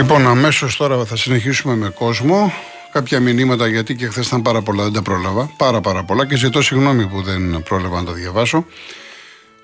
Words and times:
Λοιπόν, 0.00 0.26
αμέσως 0.26 0.76
τώρα 0.76 1.04
θα 1.04 1.16
συνεχίσουμε 1.16 1.74
με 1.74 1.88
κόσμο. 1.88 2.52
Κάποια 2.92 3.20
μηνύματα 3.20 3.66
γιατί 3.66 3.94
και 3.94 4.06
χθες 4.06 4.26
ήταν 4.26 4.42
πάρα 4.42 4.62
πολλά, 4.62 4.82
δεν 4.82 4.92
τα 4.92 5.02
πρόλαβα. 5.02 5.50
Πάρα 5.56 5.80
πάρα 5.80 6.04
πολλά 6.04 6.26
και 6.26 6.36
ζητώ 6.36 6.62
συγγνώμη 6.62 7.06
που 7.06 7.22
δεν 7.22 7.62
πρόλαβα 7.68 7.96
να 7.96 8.04
τα 8.04 8.12
διαβάσω. 8.12 8.66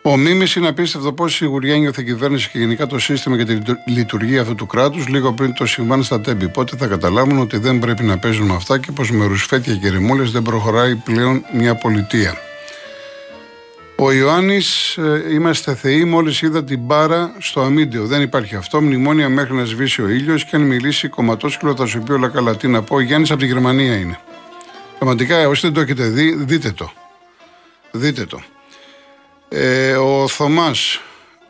Ο 0.03 0.17
Μίμης 0.17 0.55
είναι 0.55 0.69
απίστευτο 0.69 1.13
πόση 1.13 1.37
σιγουριά 1.37 1.77
νιώθε 1.77 2.01
η 2.01 2.05
κυβέρνηση 2.05 2.51
και 2.51 2.59
γενικά 2.59 2.87
το 2.87 2.99
σύστημα 2.99 3.37
για 3.37 3.47
τη 3.47 3.59
λειτουργία 3.87 4.41
αυτού 4.41 4.55
του 4.55 4.67
κράτους 4.67 5.09
λίγο 5.09 5.33
πριν 5.33 5.55
το 5.55 5.67
συμβάν 5.67 6.03
στα 6.03 6.21
τέμπη. 6.21 6.49
Πότε 6.49 6.77
θα 6.77 6.87
καταλάβουν 6.87 7.39
ότι 7.39 7.59
δεν 7.59 7.79
πρέπει 7.79 8.03
να 8.03 8.19
παίζουν 8.19 8.51
αυτά 8.51 8.79
και 8.79 8.93
πως 8.93 9.11
με 9.11 9.27
ρουσφέτια 9.27 9.75
και 9.75 9.91
ρημούλες 9.91 10.31
δεν 10.31 10.43
προχωράει 10.43 10.95
πλέον 10.95 11.45
μια 11.53 11.75
πολιτεία. 11.75 12.37
Ο 13.99 14.13
Ιωάννης, 14.13 14.97
ε, 14.97 15.33
είμαστε 15.33 15.75
θεοί. 15.75 16.05
Μόλις 16.05 16.43
είδα 16.43 16.65
την 16.65 16.79
μπάρα 16.79 17.35
στο 17.39 17.61
αμύντιο. 17.61 18.07
Δεν 18.07 18.23
υπάρχει 18.23 18.57
αυτό. 18.57 18.81
Μνημόνια 18.81 19.29
μέχρι 19.29 19.55
να 19.55 19.65
σβήσει 19.65 20.03
ο 20.03 20.09
ήλιος 20.09 20.45
και 20.45 20.57
αν 20.57 20.63
μιλήσει 20.63 21.09
κομματόσκυλο 21.09 21.77
θα 21.77 21.87
σου 21.87 22.03
πει 22.03 22.13
όλα 22.13 22.29
καλά. 22.29 22.57
Τι 22.57 22.69
να 22.69 22.83
πω. 22.83 22.95
Ο 22.95 23.01
Γιάννης 23.01 23.31
από 23.31 23.41
τη 23.41 23.47
Γερμανία 23.47 23.97
είναι. 23.97 24.19
Πραγματικά, 24.99 25.49
όσοι 25.49 25.61
δεν 25.61 25.73
το 25.73 25.81
έχετε 25.81 26.05
δει, 26.09 26.35
δείτε 26.35 26.71
το. 26.71 26.93
Δείτε 27.91 28.25
το. 28.25 28.41
Ε, 29.49 29.93
ο 29.93 30.29
Θωμάς, 30.29 31.01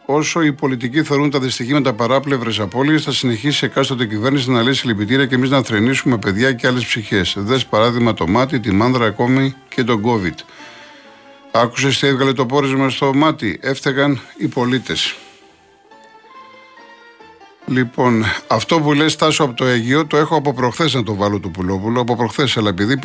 όσο 0.06 0.42
οι 0.42 0.52
πολιτικοί 0.52 1.02
θεωρούν 1.02 1.30
τα 1.30 1.38
δυστυχήματα 1.38 1.92
παράπλευρες 1.92 2.60
απώλειες, 2.60 3.02
θα 3.02 3.12
συνεχίσει 3.12 3.64
εκάστοτε 3.64 4.06
κυβέρνηση 4.06 4.50
να 4.50 4.62
λύσει 4.62 4.86
λυπητήρια 4.86 5.26
και 5.26 5.34
εμείς 5.34 5.50
να 5.50 5.62
θρενήσουμε 5.62 6.18
παιδιά 6.18 6.52
και 6.52 6.66
άλλες 6.66 6.84
ψυχές. 6.84 7.34
Δες 7.38 7.66
παράδειγμα 7.66 8.14
το 8.14 8.26
μάτι, 8.26 8.60
τη 8.60 8.72
μάνδρα 8.72 9.06
ακόμη 9.06 9.54
και 9.68 9.84
τον 9.84 10.02
COVID. 10.04 10.34
Άκουσες 11.60 11.98
τι 11.98 12.06
έβγαλε 12.06 12.32
το 12.32 12.46
πόρισμα 12.46 12.90
στο 12.90 13.14
μάτι; 13.14 13.58
Έφταιγαν 13.62 14.20
οι 14.36 14.46
πολίτες. 14.46 15.14
Λοιπόν, 17.66 18.24
αυτό 18.46 18.80
που 18.80 18.92
λες 18.92 19.16
Τάσο 19.16 19.44
από 19.44 19.54
το 19.54 19.64
Αίγυο 19.64 20.06
το 20.06 20.16
έχω 20.16 20.36
από 20.36 20.54
προχθές 20.54 20.94
να 20.94 21.02
το 21.02 21.14
βάλω 21.14 21.38
του 21.38 21.50
Πουλόπουλου. 21.50 22.00
Από 22.00 22.16
προχθές, 22.16 22.56
αλλά 22.56 22.68
επειδή 22.68 22.98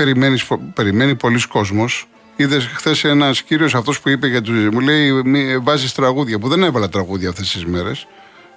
περιμένεις 0.74 1.16
πολλοί 1.16 1.48
κόσμος, 1.48 2.08
είδες 2.36 2.66
χθες 2.66 3.04
ένας 3.04 3.42
κύριος 3.42 3.76
αυτός 3.76 4.00
που 4.00 4.10
είπε 4.10 4.28
για 4.28 4.42
τους. 4.42 4.70
Μου 4.70 4.80
λέει, 4.80 5.12
βάζεις 5.58 5.94
τραγούδια. 5.94 6.40
Που 6.40 6.48
δεν 6.48 6.64
έβαλα 6.64 6.90
τραγούδια 6.90 7.30
αυτές 7.30 7.52
τις 7.52 7.66
μέρες. 7.66 8.08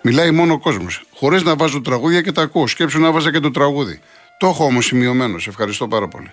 Μιλάει 0.03 0.31
μόνο 0.31 0.53
ο 0.53 0.59
κόσμος. 0.59 1.05
Χωρίς 1.15 1.43
να 1.43 1.57
βάζω 1.57 1.81
τραγούδια 1.81 2.21
και 2.21 2.33
τα 2.33 2.43
ακούω. 2.43 2.67
Σκέψου 2.67 3.01
να 3.01 3.13
βάζα 3.13 3.33
και 3.33 3.41
το 3.41 3.51
τραγούδι. 3.51 4.01
Το 4.39 4.47
έχω 4.47 4.65
όμως 4.65 4.87
σημειωμένο. 4.87 5.37
Ευχαριστώ 5.47 5.89
πάρα 5.89 6.09
πολύ. 6.09 6.33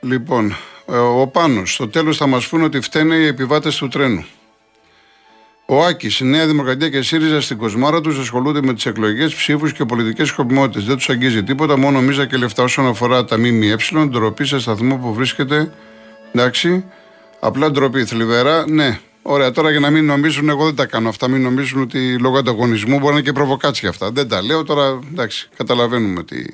Λοιπόν, 0.00 0.50
ε, 0.50 0.54
ο 0.86 1.26
Πάνος, 1.26 1.74
στο 1.74 1.88
τέλος 1.88 2.16
θα 2.16 2.26
μας 2.26 2.48
πούνε 2.48 2.64
ότι 2.64 2.80
φταίνε 2.80 3.14
οι 3.14 3.26
επιβάτες 3.26 3.76
του 3.76 3.88
τρένου. 3.88 4.24
Ο 5.66 5.84
Άκης, 5.84 6.18
η 6.20 6.24
Νέα 6.24 6.46
Δημοκρατία 6.46 6.88
και 6.88 6.96
η 6.96 7.02
ΣΥΡΙΖΑ 7.02 7.40
στην 7.40 7.56
κοσμάρα 7.58 8.00
τους 8.00 8.18
ασχολούνται 8.18 8.62
με 8.62 8.74
τις 8.74 8.86
εκλογές, 8.86 9.34
ψήφους 9.34 9.72
και 9.72 9.84
πολιτικές 9.84 10.28
σκοπιμότητες. 10.28 10.84
Δεν 10.84 10.96
τους 10.96 11.08
αγγίζει 11.08 11.42
τίποτα, 11.42 11.78
μόνο 11.78 12.00
μίζα 12.00 12.26
και 12.26 12.36
λεφτά 12.36 12.62
όσον 12.62 12.86
αφορά 12.86 13.24
τα 13.24 13.38
ΜΜΕ. 13.38 13.76
Ντροπή 14.06 14.44
σε 14.44 14.58
σταθμό 14.58 14.96
που 14.96 15.14
βρίσκεται. 15.14 15.72
Εντάξει. 16.32 16.84
Απλά 17.40 17.70
ντροπή. 17.70 18.04
Θλιβερά, 18.04 18.64
ναι. 18.68 18.98
Ωραία, 19.22 19.50
τώρα 19.50 19.70
για 19.70 19.80
να 19.80 19.90
μην 19.90 20.04
νομίζουν, 20.04 20.48
εγώ 20.48 20.64
δεν 20.64 20.74
τα 20.74 20.86
κάνω 20.86 21.08
αυτά. 21.08 21.28
Μην 21.28 21.42
νομίζουν 21.42 21.82
ότι 21.82 22.18
λόγω 22.18 22.38
ανταγωνισμού 22.38 22.98
μπορεί 22.98 23.04
να 23.04 23.10
είναι 23.10 23.20
και 23.20 23.32
προβοκάτσια 23.32 23.88
αυτά. 23.88 24.10
Δεν 24.10 24.28
τα 24.28 24.42
λέω 24.42 24.64
τώρα, 24.64 24.98
εντάξει, 25.10 25.48
καταλαβαίνουμε 25.56 26.24
τι. 26.24 26.44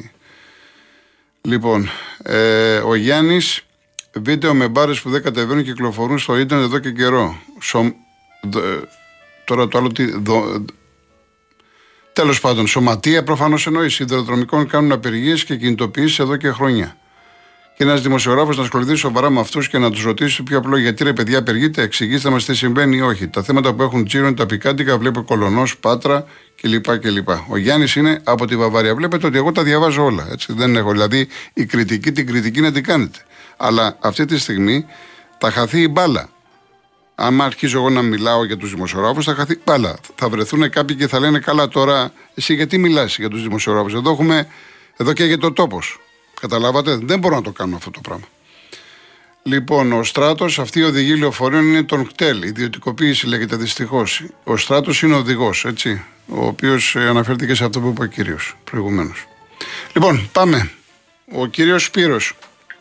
Λοιπόν, 1.41 1.89
ε, 2.23 2.77
ο 2.77 2.95
Γιάννης 2.95 3.65
βίντεο 4.13 4.55
με 4.55 4.69
μπάρες 4.69 5.01
που 5.01 5.11
δεν 5.11 5.23
κατεβαίνουν 5.23 5.65
και 5.65 5.71
κυκλοφορούν 5.71 6.19
στο 6.19 6.39
ίντερνετ 6.39 6.67
εδώ 6.67 6.79
και 6.79 6.91
καιρό. 6.91 7.37
Σο, 7.61 7.95
τώρα 9.45 9.69
το 9.69 9.79
άλλο 9.79 9.89
τι. 9.89 10.05
Τέλος 12.13 12.41
πάντων, 12.41 12.67
σωματεία 12.67 13.23
προφανώς 13.23 13.67
εννοείς. 13.67 13.95
Σιδηροδρομικών 13.95 14.67
κάνουν 14.67 14.93
απεργίες 14.93 15.45
και 15.45 15.57
κινητοποιήσεις 15.57 16.19
εδώ 16.19 16.37
και 16.37 16.51
χρόνια. 16.51 16.97
Και 17.77 17.87
ένας 17.87 18.03
δημοσιογράφος 18.03 18.57
να 18.57 18.63
ασχοληθεί 18.63 18.95
σοβαρά 18.95 19.31
με 19.31 19.41
αυτούς 19.41 19.69
και 19.69 19.79
να 19.79 19.91
τους 19.91 20.03
ρωτήσει 20.03 20.43
πιο 20.43 20.59
απλό 20.59 20.77
γιατί 20.77 21.05
ρε 21.05 21.13
παιδιά 21.13 21.39
απεργείτε, 21.39 21.83
εξηγήστε 21.83 22.31
μας 22.31 22.45
τι 22.45 22.55
συμβαίνει 22.55 22.97
ή 22.97 23.01
όχι. 23.01 23.29
Τα 23.29 23.43
θέματα 23.43 23.75
που 23.75 23.83
έχουν 23.83 24.05
τζίρο 24.05 24.27
είναι 24.27 24.35
τα 24.35 24.47
πικάντικα, 24.47 24.99
βλέπω 24.99 25.23
κολονός, 25.23 25.79
πάτρα 25.79 26.25
κλπ. 26.61 26.99
κλπ. 26.99 27.29
Ο 27.49 27.57
Γιάννης 27.57 27.95
είναι 27.95 28.21
από 28.25 28.47
τη 28.47 28.57
Βαβάρια. 28.57 28.95
Βλέπετε 28.95 29.27
ότι 29.27 29.37
εγώ 29.37 29.53
τα 29.53 29.63
διαβάζω 29.63 30.05
όλα. 30.05 30.29
Έτσι. 30.33 30.53
Δεν 30.53 30.77
έχω. 30.77 30.91
Δηλαδή 30.91 31.29
η 31.53 31.65
κριτική 31.65 32.13
την 32.13 32.27
κριτική 32.27 32.61
να 32.61 32.73
την 32.73 32.85
κάνετε. 32.85 33.19
Αλλά 33.63 33.97
αυτή 34.01 34.25
τη 34.25 34.39
στιγμή 34.39 34.87
θα 35.39 35.51
χαθεί 35.51 35.81
η 35.81 35.89
μπάλα. 35.91 36.29
Αν 37.15 37.41
αρχίζω 37.41 37.79
εγώ 37.79 37.91
να 37.91 38.03
μιλάω 38.03 38.45
για 38.45 38.57
τους 38.57 38.71
δημοσιογράφους, 38.71 39.25
θα 39.25 39.35
χαθεί 39.35 39.61
μπάλα. 39.65 39.99
Θα 40.15 40.29
βρεθούν 40.29 40.71
κάποιοι 40.71 40.97
και 40.97 41.09
θα 41.09 41.21
λένε 41.21 41.39
καλά 41.39 41.69
τώρα, 41.69 42.13
εσύ 42.35 42.55
γιατί 42.55 42.79
μιλάς 42.79 43.19
για 43.19 43.29
τους 43.29 43.43
δημοσιογράφους; 43.43 43.95
Εδώ 43.95 44.11
έχουμε, 44.11 44.47
εδώ 44.97 45.13
και 45.13 45.25
για 45.25 45.39
το 45.39 45.53
τόπος. 45.53 46.01
Καταλάβατε, 46.41 46.99
δεν 47.03 47.19
μπορώ 47.19 47.35
να 47.35 47.43
το 47.43 47.51
κάνω 47.51 47.77
αυτό 47.77 47.91
το 47.91 48.01
πράγμα. 48.01 48.25
Λοιπόν, 49.43 49.93
ο 49.93 50.05
στράτος, 50.05 50.59
αυτή 50.59 50.79
η 50.79 50.83
οδηγή 50.83 51.17
λεωφορείων 51.17 51.67
είναι 51.67 51.83
τον 51.83 52.07
κτέλ. 52.07 52.43
Ιδιωτικοποίηση 52.43 53.27
λέγεται 53.27 53.57
δυστυχώς. 53.57 54.25
Ο 54.45 54.57
στράτος 54.57 55.03
είναι 55.03 55.15
οδηγός, 55.15 55.65
έτσι. 55.65 56.05
Ο 56.27 56.47
οποίος 56.47 56.97
ε, 56.97 57.09
αναφέρθηκε 57.09 57.55
σε 57.55 57.65
αυτό 57.65 57.81
που 57.81 57.89
είπε 57.89 58.03
ο 58.03 58.07
κύριος 58.07 58.57
προηγουμένως. 58.65 59.27
Λοιπόν, 59.93 60.29
πάμε. 60.33 60.71
Ο 61.33 61.47
κύριος 61.47 61.85
Σπύρος. 61.85 62.35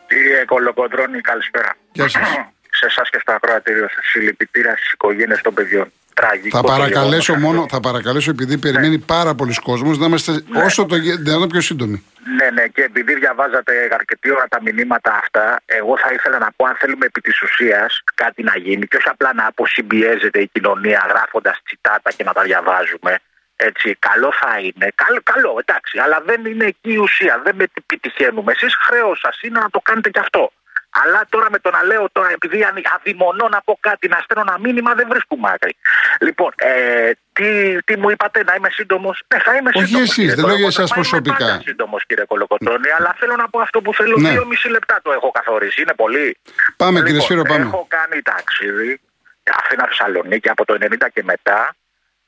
Κύριε 0.09 0.45
Κολοκοντρώνη, 0.45 1.21
καλησπέρα. 1.21 1.75
Γεια 1.91 2.07
σας. 2.09 2.21
Σε 2.79 2.85
εσάς 2.85 3.09
και 3.09 3.17
στο 3.21 3.31
ακροατήριο 3.31 3.87
σα, 3.95 4.01
συλληπιτήρια 4.01 4.75
στι 4.77 4.89
οικογένειε 4.93 5.37
των 5.43 5.53
παιδιών. 5.53 5.91
Τραγικό 6.13 6.57
θα 6.57 6.63
παρακαλέσω 6.63 7.35
μόνο, 7.35 7.65
θα 7.69 7.79
παρακαλέσω 7.79 8.29
επειδή 8.29 8.57
περιμένει 8.57 8.97
ναι. 8.97 9.03
πάρα 9.15 9.35
πολλοί 9.35 9.53
κόσμο 9.63 9.91
να 9.91 10.05
είμαστε 10.05 10.31
ναι. 10.31 10.63
όσο 10.63 10.85
το 10.85 10.95
δυνατόν 10.95 11.49
πιο 11.49 11.61
σύντομοι. 11.61 12.03
Ναι, 12.37 12.49
ναι, 12.49 12.67
και 12.67 12.83
επειδή 12.83 13.15
διαβάζατε 13.15 13.73
αρκετή 13.91 14.31
ώρα 14.31 14.45
τα 14.49 14.61
μηνύματα 14.61 15.19
αυτά, 15.23 15.61
εγώ 15.65 15.97
θα 15.97 16.09
ήθελα 16.13 16.37
να 16.37 16.49
πω 16.55 16.65
αν 16.65 16.75
θέλουμε 16.79 17.05
επί 17.05 17.21
της 17.21 17.41
ουσίας 17.41 18.01
κάτι 18.15 18.43
να 18.43 18.57
γίνει 18.57 18.87
και 18.87 18.97
όχι 18.97 19.09
απλά 19.09 19.33
να 19.33 19.45
αποσυμπιέζεται 19.45 20.39
η 20.39 20.47
κοινωνία 20.47 21.05
γράφοντας 21.09 21.61
τσιτάτα 21.65 22.11
και 22.11 22.23
να 22.23 22.33
τα 22.33 22.41
διαβάζουμε. 22.41 23.19
Έτσι, 23.61 23.95
καλό 23.99 24.29
θα 24.41 24.59
είναι. 24.59 24.87
Καλό, 24.95 25.19
καλό, 25.23 25.51
εντάξει, 25.63 25.99
αλλά 25.99 26.21
δεν 26.25 26.45
είναι 26.45 26.65
εκεί 26.65 26.91
η 26.93 26.97
ουσία. 26.97 27.41
Δεν 27.43 27.55
με 27.55 27.65
επιτυχαίνουμε. 27.73 28.51
Εσείς 28.51 28.75
χρέος 28.75 29.19
σας 29.19 29.41
είναι 29.41 29.59
να 29.59 29.69
το 29.69 29.79
κάνετε 29.79 30.09
κι 30.09 30.19
αυτό. 30.19 30.51
Αλλά 30.89 31.25
τώρα 31.29 31.47
με 31.51 31.59
το 31.59 31.69
να 31.69 31.83
λέω 31.83 32.09
τώρα, 32.11 32.29
επειδή 32.31 32.67
αδειμονώ 32.95 33.47
να 33.47 33.61
πω 33.61 33.77
κάτι, 33.79 34.07
να 34.07 34.19
στέλνω 34.23 34.43
ένα 34.47 34.59
μήνυμα, 34.59 34.93
δεν 34.93 35.07
βρίσκουμε 35.09 35.49
άκρη. 35.53 35.75
Λοιπόν, 36.19 36.51
ε, 36.55 37.11
τι, 37.33 37.77
τι 37.83 37.97
μου 37.97 38.09
είπατε, 38.09 38.43
να 38.43 38.53
είμαι 38.57 38.69
σύντομος; 38.71 39.23
Ναι, 39.33 39.39
θα 39.39 39.55
είμαι 39.55 39.71
σύντομος. 39.73 40.09
Όχι 40.09 40.21
εσεί, 40.21 40.35
δεν 40.35 40.45
λέω 40.45 40.55
για 40.55 40.67
εσάς 40.67 40.91
προσωπικά. 40.93 41.49
Είμαι 41.49 41.61
σύντομος, 41.65 42.05
κύριε 42.05 42.25
Κολοκοτρόνη, 42.25 42.89
αλλά 42.97 43.15
θέλω 43.19 43.35
να 43.35 43.49
πω 43.49 43.59
αυτό 43.59 43.81
που 43.81 43.93
θέλω. 43.93 44.17
Ναι. 44.17 44.29
Δύο 44.29 44.45
μισή 44.45 44.69
λεπτά 44.69 44.99
το 45.03 45.11
έχω 45.11 45.31
καθορίσει. 45.31 45.81
Είναι 45.81 45.93
πολύ. 45.93 46.37
Πάμε, 46.77 46.91
λοιπόν, 46.91 47.05
κύριε 47.05 47.21
Σπύρο, 47.21 47.41
πάμε. 47.41 47.65
Έχω 47.65 47.85
κάνει 47.89 48.21
ταξίδι 48.21 48.99
Αθήνα 49.43 49.85
Θεσσαλονίκη 49.87 50.49
από 50.49 50.65
το 50.65 50.77
90 50.81 50.87
και 51.13 51.23
μετά. 51.23 51.75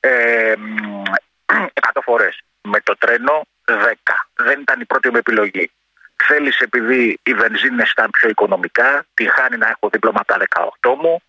Ε, 0.04 0.54
100 1.46 2.02
φορές. 2.04 2.42
Με 2.62 2.82
το 2.82 2.98
τρένο 2.98 3.42
10. 3.66 3.74
Δεν 4.36 4.60
ήταν 4.62 4.80
η 4.80 4.86
πρώτη 4.86 5.10
μου 5.10 5.18
επιλογή. 5.18 5.72
Θέλεις 6.28 6.60
επειδή 6.60 7.20
οι 7.24 7.34
βενζίνε 7.34 7.84
ήταν 7.92 8.10
πιο 8.10 8.30
οικονομικά, 8.30 9.06
τη 9.14 9.30
χάνει 9.30 9.58
να 9.58 9.68
έχω 9.68 9.90
δίπλωμα 9.90 10.20
από 10.20 10.28
τα 10.28 10.38
18 10.82 10.96
μου. 11.02 11.22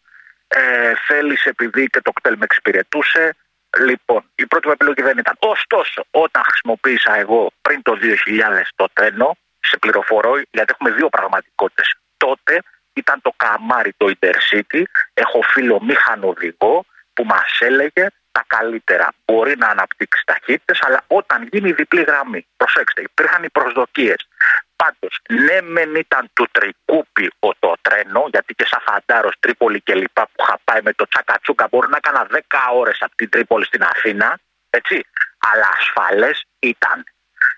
Ε, 0.49 0.93
Θέλεις 1.06 1.44
επειδή 1.44 1.87
και 1.87 2.00
το 2.00 2.12
κτέλ 2.12 2.37
με 2.37 2.44
εξυπηρετούσε. 2.44 3.37
Λοιπόν, 3.78 4.25
η 4.34 4.47
πρώτη 4.47 4.66
μου 4.66 4.72
επιλογή 4.72 5.03
δεν 5.03 5.19
ήταν. 5.19 5.37
Ωστόσο, 5.38 6.05
όταν 6.11 6.43
χρησιμοποίησα 6.47 7.19
εγώ 7.19 7.50
πριν 7.62 7.82
το 7.82 7.99
2000 8.03 8.72
το 8.77 8.87
τρένο, 8.93 9.37
σε 9.61 9.78
πληροφορώ, 9.78 10.32
γιατί 10.50 10.72
έχουμε 10.75 10.91
δύο 10.91 11.09
πραγματικότητες. 11.09 11.94
Τότε 12.16 12.62
ήταν 12.93 13.21
το 13.22 13.32
καμάρι 13.37 13.93
το 13.97 14.12
Intercity. 14.15 14.82
Έχω 15.15 15.43
φίλο 15.43 15.82
μηχανοδηγό 15.82 16.85
που 17.14 17.25
μας 17.25 17.58
έλεγε 17.61 18.06
τα 18.32 18.44
καλύτερα. 18.46 19.08
Μπορεί 19.25 19.55
να 19.58 19.69
αναπτύξει 19.69 20.23
ταχύτητες, 20.26 20.79
αλλά 20.82 21.05
όταν 21.06 21.49
γίνει 21.52 21.69
η 21.69 21.73
διπλή 21.73 22.02
γραμμή, 22.02 22.46
προσέξτε, 22.56 23.02
υπήρχαν 23.02 23.43
οι 23.43 23.50
προσδοκίες. 23.50 24.29
Πάντως, 24.76 25.20
ναι, 25.29 25.61
μεν 25.61 25.94
ήταν 25.94 26.31
του 26.32 26.46
τρικούπι 26.52 27.31
ο 27.38 27.55
το 27.58 27.75
τρένο, 27.82 28.26
γιατί 28.31 28.55
και 28.55 28.67
σαν 28.67 28.81
φαντάρος 28.81 29.34
Τρίπολη 29.40 29.81
και 29.81 29.94
λοιπά 29.94 30.23
που 30.23 30.43
είχα 30.43 30.58
πάει 30.64 30.81
με 30.82 30.93
το 30.93 31.06
τσακατσούκα, 31.08 31.69
μπορεί 31.70 31.88
να 31.88 31.96
έκανα 31.96 32.26
10 32.31 32.38
ώρες 32.73 32.99
από 33.00 33.17
την 33.17 33.29
Τρίπολη 33.29 33.64
στην 33.64 33.82
Αθήνα, 33.82 34.38
έτσι. 34.70 35.06
Αλλά 35.52 35.69
ασφαλές 35.78 36.44
ήταν. 36.58 37.05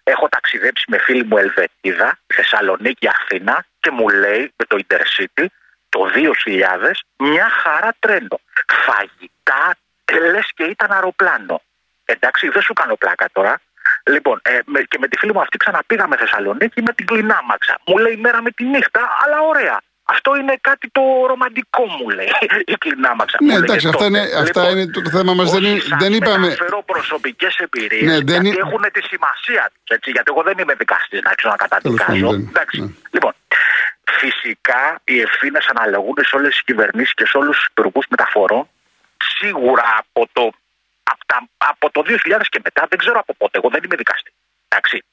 Έχω 0.02 0.28
ταξιδέψει 0.28 0.84
με 0.88 0.98
φίλη 0.98 1.24
μου 1.24 1.38
Ελβετίδα, 1.38 2.18
Θεσσαλονίκη, 2.26 3.08
Αθήνα 3.08 3.64
και 3.80 3.90
μου 3.90 4.08
λέει 4.08 4.52
με 4.56 4.64
το 4.64 4.78
Intercity 4.84 5.46
το 5.88 6.10
2000 6.14 6.92
μια 7.16 7.48
χαρά 7.48 7.94
τρένο. 7.98 8.40
Φαγητά, 8.66 9.76
λες 10.12 10.50
και 10.54 10.64
ήταν 10.64 10.92
αεροπλάνο. 10.92 11.62
Εντάξει, 12.04 12.48
δεν 12.48 12.62
σου 12.62 12.72
κάνω 12.72 12.94
πλάκα 12.96 13.28
τώρα. 13.32 13.60
Λοιπόν, 14.06 14.40
ε, 14.42 14.58
με, 14.64 14.80
και 14.80 14.98
με 14.98 15.08
τη 15.08 15.16
φίλη 15.18 15.32
μου 15.32 15.40
αυτή 15.40 15.56
ξαναπήγαμε 15.56 16.16
Θεσσαλονίκη 16.16 16.82
με 16.82 16.92
την 16.92 17.06
κλινάμαξα. 17.06 17.78
Μου 17.86 17.96
λέει 17.98 18.16
μέρα 18.16 18.42
με 18.42 18.50
τη 18.50 18.64
νύχτα, 18.64 19.00
αλλά 19.24 19.40
ωραία. 19.40 19.80
Αυτό 20.06 20.36
είναι 20.36 20.58
κάτι 20.60 20.90
το 20.90 21.02
ρομαντικό 21.26 21.84
μου 21.86 22.08
λέει 22.08 22.30
η 22.72 22.76
κλινάμαξα. 22.78 23.38
Ναι, 23.40 23.54
εντάξει, 23.54 23.88
αυτά 23.88 24.04
είναι, 24.04 24.20
αυτά 24.20 24.62
λοιπόν, 24.62 24.78
είναι 24.78 24.90
το, 24.90 25.10
θέμα 25.10 25.34
μας. 25.34 25.50
Δεν, 25.50 25.62
δεν 25.98 26.12
είπαμε. 26.12 26.46
αναφέρω 26.46 26.82
προσωπικές 26.86 27.56
εμπειρίες 27.56 28.02
ναι, 28.02 28.14
γιατί 28.14 28.48
είναι... 28.48 28.58
έχουν 28.58 28.84
τη 28.92 29.02
σημασία 29.02 29.70
του. 29.84 30.10
Γιατί 30.10 30.32
εγώ 30.32 30.42
δεν 30.42 30.58
είμαι 30.58 30.74
δικαστής 30.74 31.20
να 31.22 31.34
ξέρω 31.34 31.54
να 31.56 31.66
καταδικάζω. 31.66 32.28
Εντάξει. 32.28 32.80
Ναι. 32.80 32.88
Λοιπόν, 33.10 33.32
φυσικά 34.20 35.00
οι 35.04 35.20
ευθύνες 35.20 35.66
αναλογούν 35.74 36.14
σε 36.20 36.36
όλες 36.36 36.50
τις 36.50 36.62
κυβερνήσεις 36.62 37.14
και 37.14 37.26
σε 37.26 37.36
όλους 37.36 37.56
τους 37.56 37.66
υπουργούς 37.70 38.06
μεταφορών. 38.08 38.68
Σίγουρα 39.38 39.84
από 39.98 40.28
το, 40.32 40.52
από, 41.02 41.24
τα, 41.26 41.48
από 41.56 41.90
το 41.90 42.02
2000 42.06 42.42
και 42.48 42.60
μετά, 42.64 42.86
δεν 42.88 42.98
ξέρω 42.98 43.18
από 43.18 43.34
πότε. 43.34 43.58
Εγώ 43.58 43.68
δεν 43.68 43.80
είμαι 43.84 43.96
δικαστής. 43.96 44.34
Εντάξει. 44.68 45.04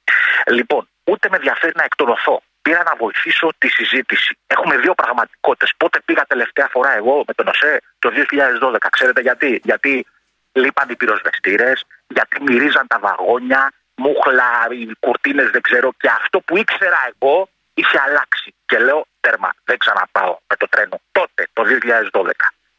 Λοιπόν, 0.47 0.87
ούτε 1.03 1.29
με 1.29 1.35
ενδιαφέρει 1.35 1.73
να 1.75 1.83
εκτονωθώ 1.83 2.41
πήρα 2.61 2.83
να 2.83 2.95
βοηθήσω 2.97 3.53
τη 3.57 3.67
συζήτηση. 3.69 4.37
Έχουμε 4.47 4.77
δύο 4.77 4.93
πραγματικότητες. 4.93 5.73
Πότε 5.77 6.01
πήγα 6.05 6.25
τελευταία 6.27 6.67
φορά 6.71 6.95
εγώ 6.95 7.23
με 7.27 7.33
τον 7.33 7.47
ΟΣΕ 7.47 7.81
το 7.99 8.09
2012. 8.09 8.75
Ξέρετε 8.89 9.21
γιατί; 9.21 9.61
Γιατί 9.63 10.05
λείπαν 10.51 10.89
οι 10.89 10.95
πυροσβεστήρες, 10.95 11.83
γιατί 12.07 12.41
μυρίζαν 12.41 12.87
τα 12.87 12.99
βαγόνια, 12.99 13.71
μούχλα, 13.95 14.67
οι 14.69 14.87
κουρτίνες 14.99 15.49
δεν 15.49 15.61
ξέρω. 15.61 15.91
Και 15.97 16.09
αυτό 16.09 16.39
που 16.39 16.57
ήξερα 16.57 16.99
εγώ 17.13 17.49
είχε 17.73 17.99
αλλάξει. 18.07 18.53
Και 18.65 18.77
λέω 18.79 19.05
τέρμα, 19.19 19.49
δεν 19.63 19.77
ξαναπάω 19.77 20.37
με 20.49 20.55
το 20.55 20.67
τρένο. 20.67 21.01
Τότε, 21.11 21.47
το 21.53 21.63
2012. 21.63 22.31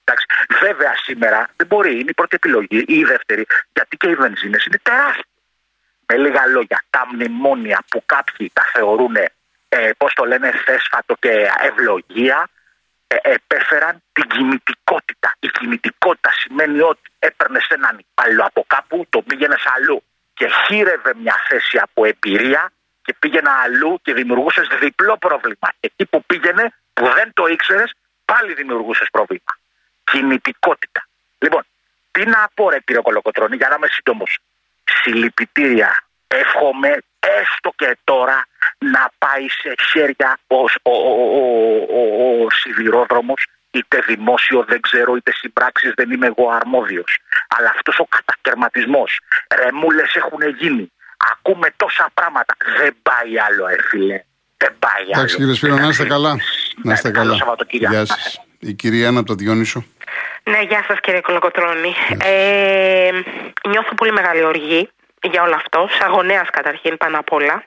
Εντάξει. 0.05 0.27
Βέβαια 0.61 0.95
σήμερα 0.95 1.49
δεν 1.57 1.67
μπορεί, 1.67 1.93
είναι 1.93 2.11
η 2.11 2.15
πρώτη 2.15 2.35
επιλογή 2.35 2.85
ή 2.87 2.99
η 2.99 3.05
δεύτερη, 3.05 3.47
γιατί 3.73 3.97
και 3.97 4.09
οι 4.09 4.15
βενζίνες 4.15 4.65
είναι 4.65 4.79
τεράστιες. 4.83 5.27
Με 6.07 6.17
λίγα 6.17 6.47
λόγια, 6.47 6.83
τα 6.91 7.07
μνημόνια 7.13 7.85
που 7.91 8.03
κάποιοι 8.07 8.51
τα 8.53 8.63
θεωρούν 8.73 9.17
ε, 9.69 9.91
πώς 9.97 10.15
το 10.15 10.25
λένε, 10.25 10.51
θέσφατο 10.65 11.15
και 11.21 11.49
ευλογία, 11.61 12.49
ε, 13.07 13.17
επέφεραν 13.23 14.03
την 14.13 14.27
κινητικότητα. 14.29 15.35
Η 15.39 15.49
κινητικότητα 15.49 16.31
σημαίνει 16.33 16.81
ότι 16.81 17.11
έπαιρνες 17.19 17.67
έναν 17.69 17.99
υπάλληλο 17.99 18.45
από 18.45 18.65
κάπου, 18.67 19.07
τον 19.11 19.25
πήγαινες 19.25 19.63
αλλού 19.77 20.03
και 20.35 20.49
χείρευε 20.67 21.15
μια 21.15 21.37
θέση 21.49 21.79
από 21.79 22.05
εμπειρία 22.05 22.73
και 23.03 23.15
πήγαινε 23.19 23.51
αλλού 23.65 23.99
και 24.03 24.13
δημιουργούσες 24.15 24.69
διπλό 24.81 25.17
πρόβλημα. 25.19 25.69
Εκεί 25.81 26.07
που 26.07 26.25
πήγαινε, 26.25 26.75
που 26.93 27.05
δεν 27.05 27.33
το 27.35 27.47
ήξερες, 27.47 27.93
πάλι 28.25 28.55
δημιουργούσες 28.55 29.09
πρόβλημα. 29.11 29.53
Κινητικότητα. 30.13 31.01
Λοιπόν, 31.39 31.63
τι 32.11 32.23
να 32.35 32.41
πω, 32.55 32.71
ρε 32.71 32.79
κύριε 32.87 33.03
Κολοκοτρόνη, 33.03 33.57
για 33.57 33.69
να 33.69 33.75
είμαι 33.75 33.89
σύντομος. 33.91 34.39
Συλληπιτήρια. 34.85 35.91
Εύχομαι 36.29 36.91
έστω 37.41 37.73
και 37.77 37.99
τώρα 38.05 38.47
να 38.79 39.11
πάει 39.19 39.49
σε 39.49 39.75
χέρια 39.91 40.39
ο, 40.47 40.57
ο, 40.57 40.67
ο, 40.83 41.43
ο, 41.99 42.45
ο 42.45 42.51
σιδηρόδρομος 42.51 43.47
είτε 43.71 43.99
δημόσιο 44.07 44.65
δεν 44.69 44.81
ξέρω 44.81 45.17
είτε 45.17 45.33
συμπράξεις 45.33 45.93
δεν 45.95 46.11
είμαι 46.11 46.27
εγώ 46.27 46.51
αρμόδιος. 46.51 47.19
Αλλά 47.49 47.69
αυτός 47.77 47.99
ο 47.99 48.07
κατακαιρματισμός 48.17 49.21
ρεμούλες 49.63 50.15
έχουν 50.15 50.41
γίνει. 50.59 50.93
Ακούμε 51.33 51.69
τόσα 51.77 52.11
πράγματα. 52.15 52.57
Δεν 52.79 52.97
πάει 53.03 53.39
άλλο 53.39 53.67
ε 53.67 53.77
φίλε. 53.89 54.25
Δεν 54.57 54.75
πάει 54.79 55.03
άλλο. 55.03 55.13
Εντάξει 55.13 55.37
κύριε 55.37 55.55
Σπύρο 55.55 55.77
να 55.77 55.89
είστε 55.89 56.05
καλά. 56.05 56.37
Να 56.83 56.93
είστε 56.93 57.11
καλά. 57.11 57.37
Γεια 57.69 58.05
σας. 58.07 58.41
Η 58.59 58.73
κυρία 58.73 59.09
Άννα 59.09 59.19
από 59.19 59.29
το 59.29 59.35
Διόνυσο 59.35 59.85
ναι, 60.45 60.61
γεια 60.61 60.85
σας 60.87 61.01
κύριε 61.01 61.21
Κολοκοτρώνη. 61.21 61.95
Ε, 62.25 63.11
νιώθω 63.69 63.95
πολύ 63.95 64.13
μεγάλη 64.13 64.43
οργή 64.43 64.91
για 65.23 65.43
όλο 65.43 65.55
αυτό, 65.55 65.89
σαν 65.99 66.11
γονέας 66.11 66.51
καταρχήν 66.51 66.97
πάνω 66.97 67.19
απ' 67.19 67.33
όλα 67.33 67.65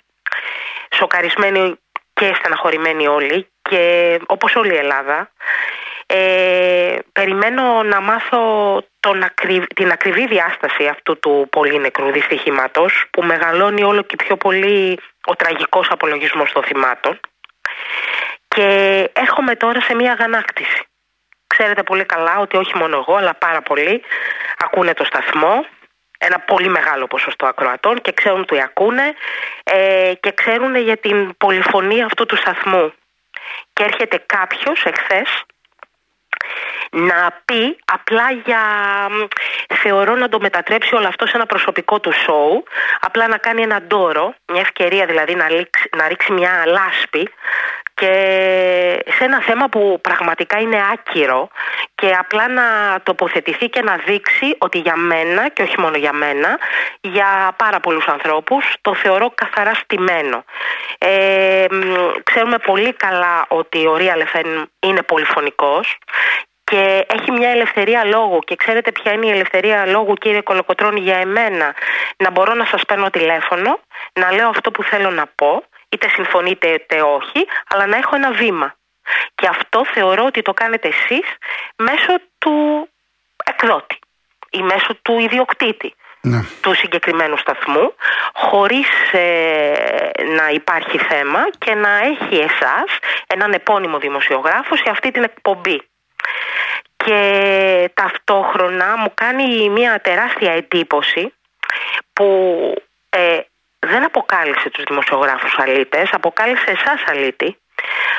σοκαρισμένοι 0.96 1.76
και 2.14 2.34
στεναχωρημένοι 2.36 3.08
όλοι 3.08 3.48
και 3.62 4.20
όπως 4.26 4.56
όλη 4.56 4.74
η 4.74 4.78
Ελλάδα 4.78 5.32
ε, 6.06 6.98
περιμένω 7.12 7.84
να 7.84 8.02
μάθω 8.02 8.40
τον 9.00 9.26
την 9.76 9.92
ακριβή 9.92 10.28
διάσταση 10.28 10.86
αυτού 10.86 11.20
του 11.20 11.48
πολύ 11.52 11.80
νεκρού 11.80 12.12
δυστυχήματος 12.12 13.06
που 13.12 13.24
μεγαλώνει 13.24 13.84
όλο 13.84 14.02
και 14.02 14.16
πιο 14.16 14.38
πολύ 14.38 15.00
ο 15.26 15.36
τραγικός 15.36 15.88
απολογισμός 15.90 16.52
των 16.52 16.64
θυμάτων 16.64 17.20
και 18.48 18.64
έρχομαι 19.14 19.56
τώρα 19.56 19.82
σε 19.82 19.96
μια 19.96 20.12
αγανάκτηση. 20.12 20.84
Ξέρετε 21.58 21.84
πολύ 21.84 22.06
καλά 22.06 22.40
ότι 22.40 22.58
όχι 22.58 22.78
μόνο 22.78 22.98
εγώ 22.98 23.16
αλλά 23.16 23.34
πάρα 23.34 23.62
πολλοί 23.62 24.04
ακούνε 24.58 24.94
το 24.94 25.04
σταθμό 25.04 25.66
ένα 26.18 26.40
πολύ 26.40 26.70
μεγάλο 26.70 27.08
ποσοστό 27.08 27.46
ακροατών 27.46 28.02
και 28.02 28.12
ξέρουν 28.12 28.46
τι 28.46 28.62
ακούνε 28.62 29.14
ε, 29.64 30.14
και 30.20 30.32
ξέρουν 30.32 30.76
για 30.76 30.98
την 30.98 31.38
πολυφωνία 31.38 32.06
αυτού 32.06 32.26
του 32.26 32.38
σταθμού. 32.38 32.94
Και 33.74 33.84
έρχεται 33.84 34.24
κάποιος 34.26 34.84
εχθές 34.84 35.44
να 36.90 37.42
πει 37.46 37.78
απλά 37.86 38.32
για 38.46 38.62
θεωρώ 39.74 40.16
να 40.16 40.30
το 40.30 40.40
μετατρέψει 40.40 40.96
όλο 40.96 41.08
αυτό 41.08 41.26
σε 41.26 41.32
ένα 41.36 41.46
προσωπικό 41.46 42.00
του 42.00 42.12
σοου 42.12 42.64
απλά 43.00 43.28
να 43.28 43.38
κάνει 43.38 43.62
ένα 43.62 43.82
ντόρο 43.82 44.36
μια 44.52 44.62
ευκαιρία 44.62 45.06
δηλαδή 45.06 45.36
να, 45.36 45.46
να 45.98 46.08
ρίξει 46.08 46.32
μια 46.32 46.64
λάσπη 46.66 47.30
και 47.96 48.12
σε 49.18 49.24
ένα 49.24 49.42
θέμα 49.42 49.70
που 49.70 50.00
πραγματικά 50.02 50.60
είναι 50.60 50.78
άκυρο 50.94 51.50
και 51.96 52.16
απλά 52.20 52.48
να 52.48 52.64
τοποθετηθεί 53.04 53.70
και 53.70 53.82
να 53.82 53.96
δείξει 54.06 54.56
ότι 54.58 54.78
για 54.80 54.96
μένα 54.96 55.50
και 55.50 55.62
όχι 55.62 55.80
μόνο 55.80 55.98
για 55.98 56.14
μένα, 56.14 56.60
για 57.02 57.54
πάρα 57.58 57.80
πολλούς 57.80 58.06
ανθρώπους 58.08 58.76
το 58.82 58.96
θεωρώ 58.96 59.32
καθαρά 59.36 59.74
στημένο. 59.74 60.44
Ε, 60.98 61.66
ξέρουμε 62.24 62.58
πολύ 62.58 62.94
καλά 62.94 63.46
ότι 63.48 63.88
ο 63.88 63.98
Ρία 63.98 64.18
Λεφέν 64.18 64.70
είναι 64.80 65.02
πολυφωνικός 65.02 65.98
και 66.64 67.06
έχει 67.10 67.32
μια 67.32 67.50
ελευθερία 67.50 68.06
λόγου 68.06 68.40
και 68.40 68.56
ξέρετε 68.56 68.92
ποια 68.92 69.12
είναι 69.12 69.26
η 69.26 69.30
ελευθερία 69.30 69.86
λόγου 69.86 70.14
κύριε 70.14 70.42
Κολοκοτρώνη 70.42 71.00
για 71.00 71.18
εμένα; 71.18 71.76
Να 72.18 72.32
μπορώ 72.32 72.54
να 72.54 72.66
σας 72.66 72.82
παίρνω 72.88 73.10
τηλέφωνο 73.10 73.80
να 74.14 74.32
λέω 74.32 74.50
αυτό 74.50 74.72
που 74.72 74.84
θέλω 74.84 75.10
να 75.10 75.26
πω 75.36 75.64
είτε 75.96 76.10
συμφωνείτε 76.10 76.68
είτε 76.68 77.02
όχι, 77.02 77.48
αλλά 77.68 77.86
να 77.86 77.98
έχω 77.98 78.16
ένα 78.16 78.32
βήμα. 78.32 78.76
Και 79.36 79.48
αυτό 79.48 79.86
θεωρώ 79.94 80.26
ότι 80.26 80.42
το 80.42 80.54
κάνετε 80.54 80.88
εσείς 80.88 81.28
μέσω 81.76 82.20
του 82.38 82.88
εκδότη 83.44 84.00
ή 84.50 84.62
μέσω 84.62 84.96
του 85.02 85.20
ιδιοκτήτη 85.20 85.96
ναι. 86.22 86.46
του 86.62 86.74
συγκεκριμένου 86.74 87.38
σταθμού 87.38 87.94
χωρίς 88.34 88.88
ε, 89.12 90.10
να 90.38 90.50
υπάρχει 90.50 90.98
θέμα 90.98 91.50
και 91.58 91.74
να 91.74 91.90
έχει 91.98 92.36
εσάς 92.36 93.00
έναν 93.28 93.54
επώνυμο 93.54 93.98
δημοσιογράφο 93.98 94.76
σε 94.76 94.90
αυτή 94.90 95.12
την 95.12 95.24
εκπομπή. 95.24 95.82
Και 96.98 97.92
ταυτόχρονα 97.94 98.98
μου 98.98 99.12
κάνει 99.14 99.70
μια 99.70 100.02
τεράστια 100.02 100.52
εντύπωση 100.52 101.34
που 102.14 102.26
ε, 103.10 103.40
δεν 103.86 104.04
αποκάλυψε 104.04 104.70
τους 104.70 104.84
δημοσιογράφους 104.84 105.56
αλήτες, 105.58 106.10
αποκάλυψε 106.12 106.72
εσάς 106.72 107.04
αλήτη, 107.08 107.58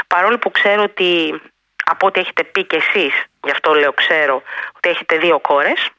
παρόλο 0.06 0.38
που 0.38 0.50
ξέρω 0.50 0.82
ότι 0.82 1.40
από 1.84 2.06
ό,τι 2.06 2.20
έχετε 2.20 2.44
πει 2.44 2.64
και 2.64 2.76
εσείς, 2.76 3.24
γι' 3.44 3.50
αυτό 3.50 3.74
λέω 3.74 3.92
ξέρω, 3.92 4.42
ότι 4.76 4.88
έχετε 4.88 5.16
δύο 5.18 5.38
κόρες, 5.40 5.90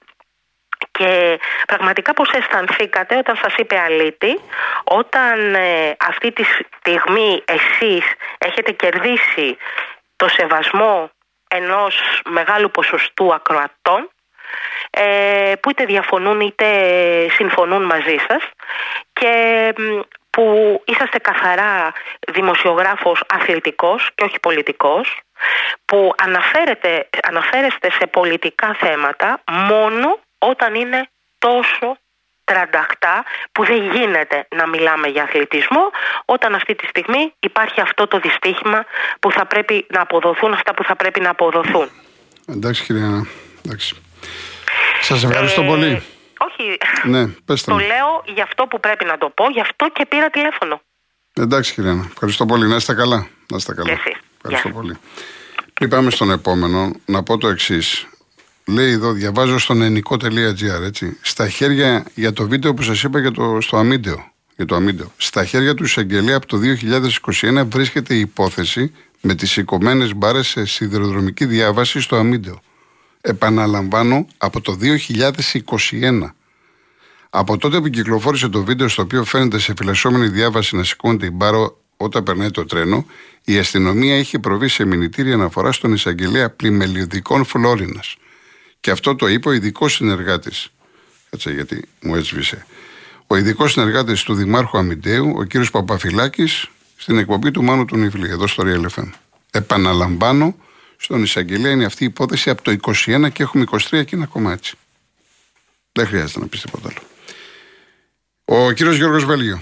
και 0.92 1.40
πραγματικά 1.68 2.14
πώς 2.14 2.30
αισθανθήκατε 2.30 3.18
όταν 3.18 3.36
σας 3.36 3.56
είπε 3.58 3.80
αλήτη, 3.80 4.40
όταν 4.84 5.56
ε, 5.56 5.96
αυτή 6.00 6.32
τη 6.32 6.44
στιγμή 6.78 7.44
εσείς 7.46 8.06
έχετε 8.38 8.72
κερδίσει 8.72 9.58
το 10.16 10.28
σεβασμό 10.28 11.12
ενός 11.48 12.22
μεγάλου 12.30 12.72
ποσοστού 12.72 13.34
ακροατών 13.34 14.02
ε, 14.02 14.17
που 15.62 15.70
είτε 15.70 15.86
διαφωνούν 15.86 16.40
είτε 16.40 16.66
συμφωνούν 17.30 17.84
μαζί 17.84 18.16
σας 18.28 18.44
και 19.14 19.74
που 20.30 20.82
είσαστε 20.86 21.18
καθαρά 21.18 21.94
δημοσιογράφος 22.34 23.24
αθλητικός 23.28 24.10
και 24.16 24.24
όχι 24.24 24.40
πολιτικός 24.40 25.20
που 25.86 26.14
αναφέρετε, 26.18 27.10
αναφέρεστε 27.28 27.92
σε 27.92 28.08
πολιτικά 28.08 28.76
θέματα 28.80 29.42
μόνο 29.46 30.20
όταν 30.38 30.76
είναι 30.76 31.10
τόσο 31.38 31.98
τρανταχτά 32.44 33.24
που 33.52 33.66
δεν 33.66 33.92
γίνεται 33.92 34.48
να 34.56 34.68
μιλάμε 34.68 35.08
για 35.08 35.24
αθλητισμό 35.24 35.92
όταν 36.26 36.56
αυτή 36.56 36.76
τη 36.76 36.86
στιγμή 36.88 37.34
υπάρχει 37.40 37.82
αυτό 37.82 38.08
το 38.08 38.20
δυστύχημα 38.20 38.86
που 39.20 39.32
θα 39.32 39.46
πρέπει 39.46 39.86
να 39.90 40.02
αποδοθούν 40.02 40.54
αυτά 40.54 40.74
που 40.74 40.84
θα 40.84 40.96
πρέπει 40.96 41.20
να 41.20 41.30
αποδοθούν. 41.30 41.90
Εντάξει 42.48 42.84
κυρία, 42.84 43.28
εντάξει. 43.66 44.07
Σας 45.08 45.24
ευχαριστώ 45.24 45.62
ε, 45.62 45.66
πολύ. 45.66 46.02
Όχι. 46.38 46.78
Ναι, 47.04 47.28
πες 47.28 47.64
το 47.64 47.76
λέω 47.76 48.24
για 48.34 48.44
αυτό 48.44 48.64
που 48.64 48.80
πρέπει 48.80 49.06
να 49.06 49.18
το 49.18 49.30
πω, 49.30 49.50
γι' 49.50 49.62
αυτό 49.62 49.90
και 49.94 50.06
πήρα 50.06 50.30
τηλέφωνο. 50.30 50.82
Εντάξει, 51.34 51.74
κυρία. 51.74 52.08
Ευχαριστώ 52.12 52.46
πολύ. 52.46 52.68
Να 52.68 52.76
είστε 52.76 52.94
καλά. 52.94 53.28
Να 53.48 53.58
είστε 53.58 53.74
καλά. 53.74 53.94
Και 53.94 54.18
Ευχαριστώ 54.36 54.70
πολύ. 54.70 54.98
Πριν 55.74 55.90
πάμε 55.90 56.10
στον 56.10 56.32
επόμενο, 56.32 56.92
να 57.06 57.24
πω 57.24 57.38
το 57.38 57.48
εξής. 57.48 58.08
Λέει 58.66 58.92
εδώ, 58.92 59.12
διαβάζω 59.12 59.60
στο 59.60 59.74
νενικό.gr, 59.74 60.82
έτσι. 60.84 61.18
Στα 61.22 61.50
χέρια 61.50 62.06
για 62.14 62.34
το 62.34 62.48
βίντεο 62.48 62.74
που 62.74 62.82
σας 62.82 63.04
είπα 63.04 63.20
για 63.20 63.32
το, 63.32 63.62
στο 63.62 63.78
αμίντεο. 63.78 64.32
Για 64.56 64.66
το 64.66 64.76
αμίντεο. 64.76 65.12
Στα 65.18 65.46
χέρια 65.46 65.74
του 65.74 65.84
εισαγγελέα 65.84 66.36
από 66.36 66.46
το 66.46 66.58
2021 67.42 67.66
βρίσκεται 67.66 68.14
η 68.14 68.20
υπόθεση 68.20 68.94
με 69.22 69.36
τις 69.36 69.52
σηκωμένε 69.52 70.14
μπάρες 70.16 70.48
σε 70.48 70.66
σιδηροδρομική 70.66 71.46
διάβαση 71.46 72.02
στο 72.02 72.16
Αμίντεο. 72.16 72.62
Επαναλαμβάνω, 73.28 74.28
από 74.38 74.62
το 74.62 74.78
2021. 74.82 76.34
Από 77.30 77.58
τότε 77.58 77.82
που 77.82 77.88
κυκλοφόρησε 77.88 78.50
το 78.50 78.64
βίντεο 78.64 78.88
στο 78.88 79.02
οποίο 79.02 79.24
φαίνεται 79.24 79.60
σε 79.60 79.74
φυλασσόμενη 79.78 80.28
διάβαση 80.28 80.76
να 80.76 80.84
σηκώνεται 80.84 81.26
η 81.26 81.30
μπάρα 81.34 81.72
όταν 81.98 82.24
περνάει 82.24 82.52
το 82.52 82.66
τρένο, 82.66 83.06
η 83.44 83.58
αστυνομία 83.58 84.18
είχε 84.18 84.40
προβεί 84.40 84.68
σε 84.68 84.86
μηνυτήρια 84.86 85.34
αναφορά 85.34 85.72
στον 85.72 85.94
εισαγγελέα 85.94 86.50
πλημελιωδικών 86.50 87.46
Φλόρινας. 87.46 88.16
Και 88.80 88.92
αυτό 88.92 89.16
το 89.16 89.28
είπε 89.28 89.50
ο 89.50 89.52
ειδικός 89.52 89.94
συνεργάτης. 89.94 90.72
Κάτσε 91.30 91.52
γιατί 91.52 91.88
μου 92.02 92.16
έσβησε. 92.16 92.66
Ο 93.28 93.36
ειδικός 93.36 93.72
συνεργάτης 93.72 94.24
του 94.24 94.34
Δημάρχου 94.34 94.78
Αμυντέου, 94.78 95.34
ο 95.38 95.44
κύριος 95.44 95.72
Παπαφυλάκης, 95.72 96.68
στην 96.98 97.18
εκπομπή 97.18 97.52
του 97.52 97.64
Μάνου 97.64 97.86
του 97.86 97.98
Νιφλή, 97.98 98.30
εδώ 98.30 98.48
στο 98.48 98.64
Real 98.66 99.00
FM. 99.00 99.10
Επαναλαμβάνω, 99.52 100.56
στον 100.98 101.24
εισαγγελέα 101.24 101.72
είναι 101.72 101.86
αυτή 101.86 102.04
η 102.04 102.08
υπόθεση 102.08 102.50
από 102.50 102.62
το 102.62 102.72
21 102.82 103.32
και 103.34 103.44
έχουμε 103.44 103.64
23 103.72 103.78
και 103.90 104.16
είναι 104.16 104.24
ακόμα 104.24 104.52
έτσι. 104.52 104.76
Δεν 105.92 106.08
χρειάζεται 106.08 106.40
να 106.40 106.48
πεις 106.48 106.62
τίποτα 106.62 106.90
άλλο. 106.90 107.08
Ο 108.46 108.72
κύριος 108.72 108.96
Γιώργος 108.96 109.26
Βέλγιο. 109.26 109.62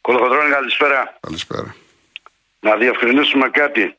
Κολοκοτρώνη, 0.00 0.50
καλησπέρα. 0.50 1.18
Καλησπέρα. 1.20 1.74
Να 2.60 2.76
διευκρινίσουμε 2.76 3.48
κάτι. 3.48 3.94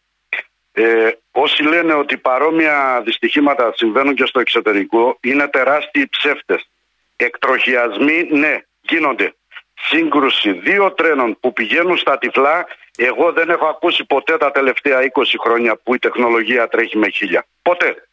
Ε, 0.72 1.10
όσοι 1.32 1.64
λένε 1.64 1.94
ότι 1.94 2.18
παρόμοια 2.18 3.02
δυστυχήματα 3.06 3.74
συμβαίνουν 3.76 4.16
και 4.16 4.26
στο 4.26 4.40
εξωτερικό 4.40 5.18
είναι 5.22 5.48
τεράστιοι 5.48 6.08
ψεύτες. 6.08 6.70
Εκτροχιασμοί, 7.16 8.28
ναι, 8.32 8.62
γίνονται. 8.82 9.36
Σύγκρουση 9.74 10.52
δύο 10.52 10.92
τρένων 10.92 11.38
που 11.40 11.54
πηγαίνουν 11.54 11.98
στα 11.98 12.18
τυφλά, 12.18 12.68
εγώ 12.98 13.32
δεν 13.32 13.50
έχω 13.50 13.66
ακούσει 13.66 14.06
ποτέ 14.06 14.38
τα 14.38 14.52
τελευταία 14.52 15.00
20 15.00 15.24
χρόνια 15.44 15.76
που 15.84 15.96
η 15.96 16.00
τεχνολογία 16.00 16.68
τρέχει 16.68 16.98
με 16.98 17.10
χίλια. 17.10 17.46
Ποτέ. 17.62 18.08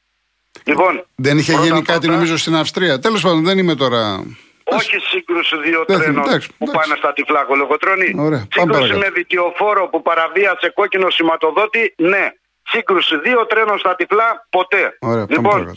Λοιπόν, 0.65 1.05
δεν 1.15 1.39
είχε 1.39 1.53
γίνει 1.53 1.83
κάτι 1.83 2.09
νομίζω 2.09 2.37
στην 2.37 2.57
Αυστρία. 2.57 2.99
Τέλος 2.99 3.23
πάντων 3.23 3.45
δεν 3.45 3.59
είμαι 3.59 3.75
τώρα 3.75 4.25
όχι 4.71 4.99
σύγκρουση 4.99 5.57
δύο 5.59 5.85
τρένων 5.85 6.25
που 6.59 6.71
πάνε 6.71 6.95
στα 6.97 7.13
τυφλά 7.13 7.45
κολοκοτρώνη. 7.45 8.15
Σύγκρουση 8.53 8.95
με 8.95 9.11
δικαιοφόρο 9.11 9.89
που 9.89 10.03
παραβίασε 10.03 10.71
κόκκινο 10.75 11.11
σηματοδότη, 11.11 11.95
ναι. 11.97 12.33
Σύγκρουση 12.63 13.19
δύο 13.19 13.47
τρένων 13.47 13.79
στα 13.79 13.95
τυφλά, 13.95 14.47
ποτέ. 14.51 14.97
Ωραία, 15.01 15.27
λοιπόν, 15.29 15.77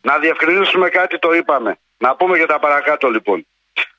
να 0.00 0.18
διευκρινίσουμε 0.18 0.88
κάτι, 0.88 1.18
το 1.18 1.34
είπαμε. 1.34 1.78
Να 1.96 2.16
πούμε 2.16 2.36
για 2.36 2.46
τα 2.46 2.58
παρακάτω 2.58 3.08
λοιπόν. 3.08 3.46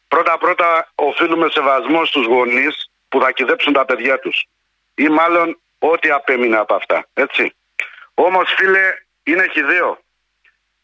Πρώτα-πρώτα 0.07 0.91
οφείλουμε 0.95 1.47
σεβασμό 1.49 2.05
στους 2.05 2.25
γονείς 2.25 2.90
που 3.11 3.21
θα 3.21 3.31
κυδέψουν 3.31 3.73
τα 3.73 3.85
παιδιά 3.85 4.19
τους. 4.19 4.45
Ή 4.95 5.07
μάλλον 5.09 5.59
ό,τι 5.79 6.09
απέμεινε 6.09 6.57
από 6.57 6.73
αυτά. 6.75 7.07
Έτσι. 7.13 7.55
Όμως 8.13 8.53
φίλε 8.57 8.93
είναι 9.23 9.47
χιδαίο. 9.51 9.99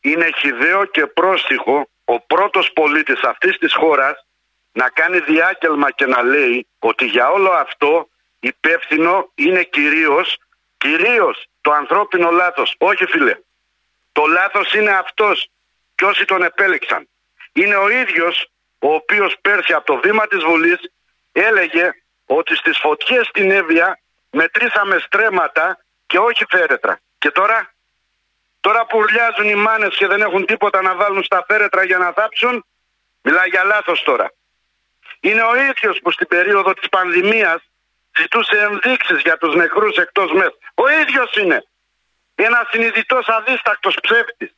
Είναι 0.01 0.29
χιδαίο 0.37 0.85
και 0.85 1.05
πρόστιχο 1.05 1.89
ο 2.05 2.19
πρώτος 2.19 2.71
πολίτης 2.73 3.21
αυτής 3.23 3.57
της 3.57 3.73
χώρας 3.73 4.25
να 4.71 4.89
κάνει 4.89 5.19
διάκελμα 5.19 5.91
και 5.91 6.05
να 6.05 6.21
λέει 6.23 6.67
ότι 6.79 7.05
για 7.05 7.29
όλο 7.29 7.49
αυτό 7.49 8.09
υπεύθυνο 8.39 9.31
είναι 9.35 9.63
κυρίως, 9.63 10.37
κυρίως 10.77 11.47
το 11.61 11.71
ανθρώπινο 11.71 12.31
λάθος. 12.31 12.75
Όχι 12.77 13.05
φίλε, 13.05 13.35
το 14.11 14.25
λάθος 14.25 14.73
είναι 14.73 14.91
αυτός 14.91 15.49
και 15.95 16.05
όσοι 16.05 16.25
τον 16.25 16.43
επέλεξαν. 16.43 17.07
Είναι 17.53 17.75
ο 17.75 17.89
ίδιος 17.89 18.51
ο 18.79 18.93
οποίος 18.93 19.35
πέρσι 19.41 19.73
από 19.73 19.85
το 19.85 19.99
βήμα 19.99 20.27
της 20.27 20.43
Βουλής 20.43 20.79
έλεγε 21.31 21.91
ότι 22.27 22.55
στις 22.55 22.77
φωτιές 22.77 23.27
στην 23.27 23.51
Εύβοια 23.51 23.99
μετρήσαμε 24.31 24.97
στρέμματα 24.99 25.79
και 26.05 26.17
όχι 26.17 26.45
φέρετρα. 26.49 26.99
Και 27.17 27.31
τώρα 27.31 27.75
Τώρα 28.67 28.85
που 28.85 28.97
ουρλιάζουν 28.97 29.49
οι 29.49 29.55
μάνες 29.55 29.95
και 29.95 30.07
δεν 30.07 30.21
έχουν 30.21 30.45
τίποτα 30.45 30.81
να 30.81 30.95
βάλουν 30.95 31.23
στα 31.23 31.43
φέρετρα 31.47 31.83
για 31.83 31.97
να 31.97 32.11
θάψουν, 32.11 32.65
μιλάει 33.21 33.49
για 33.49 33.63
λάθος 33.63 34.03
τώρα. 34.03 34.33
Είναι 35.19 35.43
ο 35.43 35.55
ίδιος 35.55 35.99
που 36.03 36.11
στην 36.11 36.27
περίοδο 36.27 36.73
της 36.73 36.89
πανδημίας 36.89 37.61
ζητούσε 38.17 38.57
ενδείξεις 38.57 39.21
για 39.21 39.37
τους 39.37 39.55
νεκρούς 39.55 39.95
εκτός 39.95 40.31
ΜΕΘ. 40.31 40.53
Ο 40.73 40.89
ίδιος 41.01 41.35
είναι. 41.35 41.63
Ένας 42.35 42.67
συνειδητός 42.69 43.27
αδίστακτος 43.27 43.95
ψεύτης. 44.01 44.55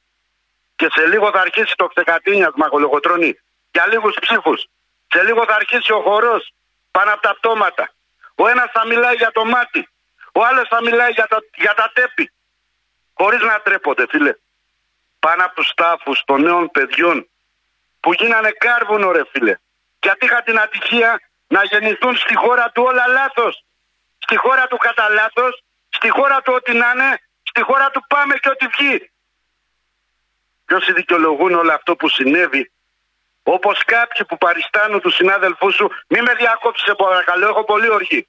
Και 0.76 0.88
σε 0.96 1.08
λίγο 1.08 1.32
θα 1.32 1.40
αρχίσει 1.42 1.74
το 1.76 1.88
ξεκατίνιασμα 1.88 2.68
κολογοτρώνη. 2.68 3.40
Για 3.72 3.88
λίγους 3.88 4.16
ψήφους. 4.22 4.66
Σε 5.08 5.24
λίγο 5.24 5.46
θα 5.46 5.56
αρχίσει 5.56 5.92
ο 5.92 6.02
χορός 6.02 6.54
πάνω 6.92 7.14
από 7.14 7.22
τα 7.22 7.36
πτώματα. 7.36 7.94
Ο 8.36 8.48
ένας 8.48 8.72
θα 8.72 8.86
μιλάει 8.86 9.16
για 9.16 9.32
το 9.32 9.46
μάτι. 9.46 9.90
Ο 10.34 10.46
άλλος 10.46 10.68
θα 10.68 10.82
μιλάει 10.82 11.12
για 11.12 11.28
τα, 11.28 11.38
για 11.56 11.74
τα 11.74 11.92
τέπη. 11.94 12.32
Χωρίς 13.14 13.42
να 13.42 13.62
τρέπονται 13.62 14.06
φίλε. 14.10 14.34
Πάνω 15.20 15.46
από 15.46 15.56
τους 15.56 15.74
τάφους 15.76 16.24
των 16.26 16.42
νέων 16.42 16.72
παιδιών 16.72 17.30
που 18.00 18.14
γίνανε 18.14 18.52
κάρβουνο 18.52 19.12
ρε 19.12 19.24
φίλε. 19.32 19.56
Γιατί 20.02 20.26
είχα 20.26 20.42
την 20.42 20.60
ατυχία 20.60 21.22
να 21.48 21.64
γεννηθούν 21.64 22.16
στη 22.18 22.36
χώρα 22.36 22.72
του 22.72 22.84
όλα 22.84 23.08
λάθος. 23.08 23.64
Στη 24.18 24.36
χώρα 24.38 24.68
του 24.68 24.78
κατά 24.78 25.10
λάθος, 25.10 25.64
στη 25.90 26.10
χώρα 26.10 26.42
του 26.42 26.54
ό,τι 26.56 26.74
να 26.74 26.92
είναι, 26.92 27.22
στη 27.44 27.62
χώρα 27.62 27.90
του 27.90 28.06
πάμε 28.08 28.36
και 28.36 28.50
ό,τι 28.50 28.68
βγει. 28.68 29.12
Και 30.66 30.76
όσοι 30.76 30.94
δικαιολογούν 30.94 31.54
όλο 31.54 31.74
αυτό 31.74 31.96
που 31.96 32.10
συνέβη, 32.10 32.72
όπως 33.56 33.78
κάποιοι 33.86 34.26
που 34.26 34.38
παριστάνουν 34.38 35.00
τους 35.02 35.16
συνάδελφούς 35.16 35.74
σου, 35.76 35.88
μη 36.08 36.20
με 36.28 36.34
διακόψεις, 36.42 36.86
σε 36.88 36.94
παρακαλώ, 37.04 37.48
έχω 37.48 37.64
πολύ 37.64 37.90
οργή. 37.90 38.28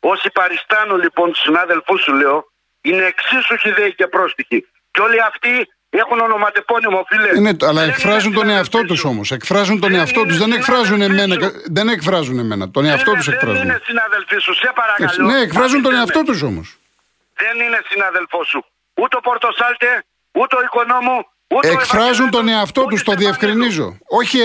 Όσοι 0.00 0.30
παριστάνουν 0.30 0.98
λοιπόν 1.04 1.26
τους 1.32 1.40
συνάδελφούς 1.40 2.00
σου, 2.02 2.12
λέω, 2.14 2.38
είναι 2.80 3.04
εξίσου 3.04 3.56
χιδαίοι 3.56 3.94
και 3.94 4.06
πρόστιχοι. 4.06 4.58
Και 4.90 5.00
όλοι 5.00 5.22
αυτοί 5.22 5.52
έχουν 5.90 6.18
ονοματεπώνυμο, 6.20 7.04
φίλε. 7.08 7.30
Είναι, 7.36 7.56
αλλά 7.60 7.82
εκφράζουν 7.82 8.32
τον 8.32 8.48
εαυτό 8.48 8.84
τους 8.84 9.04
όμως. 9.04 9.30
Εκφράζουν 9.30 9.80
τον 9.80 9.94
εαυτό 9.94 10.22
τους. 10.26 10.38
Δεν 10.38 10.52
εκφράζουν 10.52 11.00
εμένα. 11.00 11.36
Δεν 11.64 11.88
εκφράζουν 11.88 12.38
εμένα. 12.38 12.70
Τον 12.70 12.84
εαυτό 12.84 13.12
τους 13.12 13.28
εκφράζουν. 13.28 13.56
Δεν 13.56 13.68
είναι 13.68 13.80
συναδελφοί 13.84 14.38
σου, 14.38 14.54
σε 14.54 14.70
παρακαλώ. 14.74 15.26
Ναι, 15.26 15.38
εκφράζουν 15.40 15.82
τον 15.82 15.94
εαυτό 15.94 16.22
τους 16.22 16.42
όμως. 16.42 16.78
Δεν 17.34 17.66
είναι 17.66 17.80
συναδελφό 17.88 18.44
σου. 18.44 18.64
Ούτε 18.94 19.16
ο 19.16 19.20
Πορτοσάλτε, 19.20 20.04
ούτε 20.32 20.56
ο 20.56 20.60
Οικονόμου, 20.62 21.18
Ούτε 21.18 21.37
Εκφράζουν 21.60 22.30
τον 22.30 22.48
εαυτό 22.48 22.84
τους, 22.84 23.02
το 23.02 23.14
διευκρινίζω. 23.14 23.98
Όχι, 24.06 24.38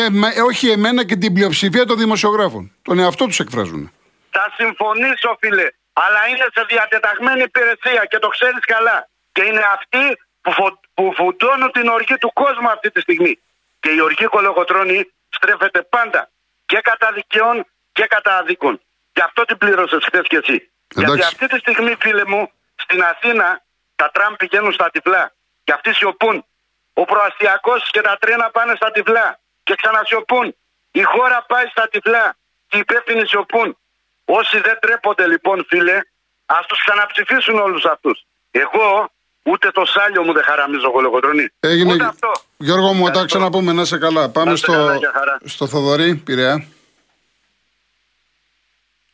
όχι 0.45 0.69
εμένα 0.69 1.05
και 1.05 1.15
την 1.15 1.33
πλειοψηφία 1.33 1.85
των 1.85 1.97
δημοσιογράφων. 1.97 2.71
Τον 2.81 2.99
εαυτό 2.99 3.25
τους 3.25 3.39
εκφράζουν. 3.39 3.91
Θα 4.29 4.53
συμφωνήσω, 4.57 5.37
φίλε 5.39 5.67
αλλά 5.93 6.27
είναι 6.29 6.45
σε 6.53 6.63
διατεταγμένη 6.67 7.41
υπηρεσία 7.41 8.05
και 8.05 8.19
το 8.19 8.27
ξέρεις 8.27 8.65
καλά. 8.65 9.09
Και 9.31 9.43
είναι 9.43 9.63
αυτοί 9.73 10.21
που, 10.41 10.51
φω, 10.51 10.79
που 10.93 11.13
φουντώνουν 11.15 11.71
την 11.71 11.87
οργή 11.87 12.17
του 12.17 12.31
κόσμου 12.33 12.69
αυτή 12.69 12.91
τη 12.91 12.99
στιγμή. 13.01 13.39
Και 13.79 13.89
η 13.89 13.99
οργή 14.01 14.25
κολογοτρώνη 14.25 15.11
στρέφεται 15.29 15.81
πάντα 15.81 16.29
και 16.65 16.79
κατά 16.83 17.11
δικαιών 17.11 17.65
και 17.91 18.05
κατά 18.05 18.37
αδίκων. 18.37 18.81
Γι' 19.13 19.21
αυτό 19.21 19.45
την 19.45 19.57
πλήρωσες 19.57 20.03
χθες 20.05 20.27
και 20.27 20.37
εσύ. 20.37 20.69
Γιατί 20.95 21.21
αυτή 21.21 21.47
τη 21.47 21.57
στιγμή, 21.57 21.95
φίλε 21.99 22.25
μου, 22.25 22.51
στην 22.75 23.01
Αθήνα 23.01 23.61
τα 23.95 24.11
τραμ 24.13 24.35
πηγαίνουν 24.35 24.71
στα 24.71 24.89
τυφλά. 24.89 25.33
Και 25.63 25.73
αυτοί 25.73 25.93
σιωπούν. 25.93 26.45
Ο 26.93 27.05
προαστιακός 27.05 27.89
και 27.91 28.01
τα 28.01 28.17
τρένα 28.19 28.49
πάνε 28.49 28.73
στα 28.75 28.91
τυφλά. 28.91 29.39
Και 29.63 29.75
ξανασιωπούν. 29.81 30.55
Η 30.91 31.01
χώρα 31.01 31.45
πάει 31.47 31.65
στα 31.65 31.87
τυφλά. 31.91 32.35
Και 32.67 32.77
οι 32.77 32.79
υπεύθυνοι 32.79 33.27
σιωπούν. 33.27 33.77
Όσοι 34.25 34.59
δεν 34.59 34.77
τρέπονται 34.81 35.27
λοιπόν 35.27 35.65
φίλε, 35.69 35.99
ας 36.45 36.65
τους 36.65 36.79
ξαναψηφίσουν 36.85 37.59
όλους 37.59 37.85
αυτούς. 37.85 38.25
Εγώ 38.51 39.11
ούτε 39.43 39.71
το 39.71 39.85
σάλιο 39.85 40.23
μου 40.23 40.33
δεν 40.33 40.43
χαραμίζω 40.43 40.91
κολοκοτρονή. 40.91 41.47
Έγινε. 41.59 41.93
Ούτε 41.93 42.03
αυτό. 42.03 42.31
Γιώργο 42.57 42.93
μου, 42.93 43.03
όταν 43.05 43.25
ξαναπούμε 43.25 43.73
να 43.73 43.81
είσαι 43.81 43.97
καλά. 43.97 44.29
Πάμε 44.29 44.55
στο, 44.55 44.71
καλά, 44.71 45.39
στο 45.45 45.67
Θοδωρή, 45.67 46.15
Πειραιά. 46.15 46.65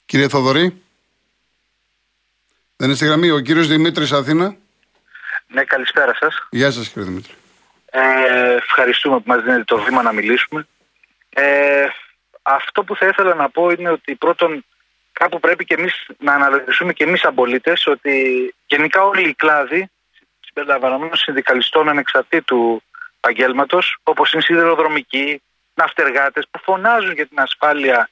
Κύριε 0.06 0.28
Θοδωρή. 0.28 0.82
Δεν 2.76 2.88
είναι 2.88 2.98
στη 2.98 3.06
γραμμή 3.06 3.30
ο 3.30 3.40
κύριος 3.40 3.68
Δημήτρης 3.68 4.12
Αθήνα. 4.12 4.56
Ναι, 5.48 5.64
καλησπέρα 5.64 6.16
σας. 6.20 6.48
Γεια 6.50 6.72
σας 6.72 6.88
κύριε 6.88 7.08
Δημήτρη. 7.08 7.34
Ε, 7.92 8.54
ευχαριστούμε 8.54 9.18
που 9.18 9.24
μας 9.26 9.42
δίνετε 9.42 9.64
το 9.64 9.78
βήμα 9.78 10.02
να 10.02 10.12
μιλήσουμε. 10.12 10.68
Ε, 11.30 11.86
αυτό 12.42 12.84
που 12.84 12.96
θα 12.96 13.06
ήθελα 13.06 13.36
να 13.36 13.50
πω 13.50 13.70
είναι 13.70 13.90
ότι 13.90 14.16
πρώτον 14.16 14.66
κάπου 15.12 15.40
πρέπει 15.40 15.66
και 15.66 15.74
εμείς 15.74 16.06
να 16.18 16.34
αναλογιστούμε 16.34 16.94
και 16.94 17.04
εμείς 17.04 17.20
σαν 17.20 17.34
πολίτες 17.34 17.88
ότι 17.88 18.56
γενικά 18.68 19.04
όλοι 19.04 19.30
οι 19.30 19.34
κλάδοι 19.34 19.90
συμπεριλαμβανομένων 20.40 21.16
συνδικαλιστών 21.16 21.90
ανεξαρτήτου 21.90 22.82
επαγγέλματος, 23.22 23.98
όπως 24.04 24.34
είναι 24.34 24.42
σιδηροδρομικοί, 24.42 25.42
ναυτεργάτες 25.74 26.48
που 26.52 26.60
φωνάζουν 26.60 27.12
για 27.12 27.28
την 27.28 27.40
ασφάλεια 27.40 28.10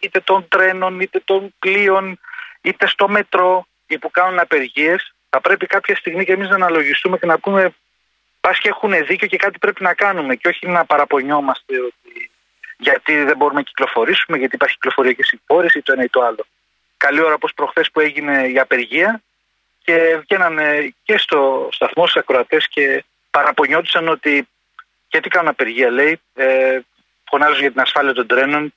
είτε 0.00 0.20
των 0.20 0.48
τρένων, 0.48 1.00
είτε 1.00 1.20
των 1.24 1.54
πλοίων, 1.58 2.20
είτε 2.60 2.86
στο 2.86 3.08
μετρό 3.08 3.66
ή 3.86 3.98
που 3.98 4.10
κάνουν 4.10 4.38
απεργίες, 4.38 5.14
θα 5.28 5.40
πρέπει 5.40 5.66
κάποια 5.66 5.96
στιγμή 5.96 6.24
και 6.24 6.32
εμείς 6.32 6.48
να 6.48 6.54
αναλογιστούμε 6.54 7.18
και 7.18 7.26
να 7.26 7.38
πούμε 7.38 7.74
πας 8.40 8.58
και 8.58 8.68
έχουν 8.68 9.06
δίκιο 9.06 9.26
και 9.26 9.36
κάτι 9.36 9.58
πρέπει 9.58 9.82
να 9.82 9.94
κάνουμε 9.94 10.34
και 10.34 10.48
όχι 10.48 10.66
να 10.66 10.84
παραπονιόμαστε 10.84 11.80
ότι 11.80 12.30
γιατί 12.78 13.24
δεν 13.24 13.36
μπορούμε 13.36 13.58
να 13.58 13.66
κυκλοφορήσουμε, 13.66 14.38
γιατί 14.38 14.54
υπάρχει 14.54 14.74
κυκλοφοριακή 14.74 15.22
συμφόρηση 15.22 15.78
ή 15.78 15.82
το 15.82 15.92
ένα 15.92 16.02
ή 16.02 16.08
το 16.08 16.22
άλλο. 16.22 16.46
καλή 16.96 17.20
ώρα 17.20 17.34
όπως 17.34 17.54
προχθές 17.54 17.90
που 17.90 18.00
έγινε 18.00 18.48
η 18.48 18.58
απεργία 18.58 19.22
και 19.84 20.20
βγαίναν 20.20 20.58
και 21.02 21.18
στο 21.18 21.68
σταθμό 21.72 22.06
στους 22.06 22.20
ακροατές 22.20 22.68
και 22.68 23.04
παραπονιόντουσαν 23.30 24.08
ότι 24.08 24.48
γιατί 25.08 25.28
κάνουν 25.28 25.48
απεργία 25.48 25.90
λέει, 25.90 26.20
ε, 26.34 26.78
φωνάζουν 27.24 27.60
για 27.60 27.70
την 27.70 27.80
ασφάλεια 27.80 28.12
των 28.12 28.26
τρένων 28.26 28.74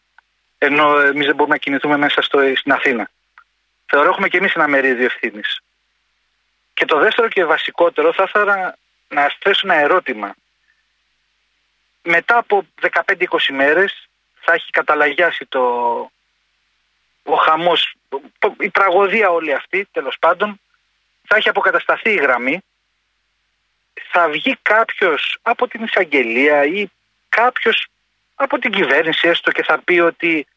ενώ 0.58 1.00
εμείς 1.00 1.26
δεν 1.26 1.36
μπορούμε 1.36 1.56
να 1.56 1.58
κινηθούμε 1.58 1.98
μέσα 1.98 2.22
στο, 2.22 2.40
στην 2.56 2.72
Αθήνα. 2.72 3.10
Θεωρώ 3.86 4.10
έχουμε 4.10 4.28
και 4.28 4.38
εμείς 4.38 4.54
ένα 4.54 4.68
μερίδιο 4.68 5.06
ευθύνης. 5.06 5.62
Και 6.74 6.86
το 6.86 7.00
δεύτερο 7.00 7.28
και 7.28 7.46
βασικότερο 7.46 8.14
θα 8.14 8.24
ήθελα 8.28 8.78
να 9.14 9.36
θέσω 9.40 9.62
ένα 9.64 9.76
ερώτημα. 9.76 10.36
Μετά 12.04 12.38
από 12.38 12.66
15-20 12.82 13.26
μέρες 13.50 14.10
θα 14.40 14.54
έχει 14.54 14.70
καταλαγιάσει 14.70 15.46
το, 15.46 15.62
ο 17.24 17.36
χαμός, 17.36 17.96
η 18.60 18.70
τραγωδία 18.70 19.30
όλη 19.30 19.54
αυτή 19.54 19.88
τέλος 19.92 20.18
πάντων, 20.20 20.60
θα 21.28 21.36
έχει 21.36 21.50
αποκατασταθεί 21.50 22.10
η 22.10 22.16
γραμμή, 22.16 22.60
θα 24.12 24.30
βγει 24.30 24.58
κάποιος 24.62 25.38
από 25.42 25.68
την 25.68 25.84
εισαγγελία 25.84 26.66
ή 26.66 26.88
κάποιος 27.30 27.88
από 28.36 28.60
την 28.60 28.72
κυβέρνηση 28.72 29.28
έστω 29.28 29.52
και 29.52 29.64
θα 29.64 29.80
πει 29.80 30.00
ότι 30.00 30.48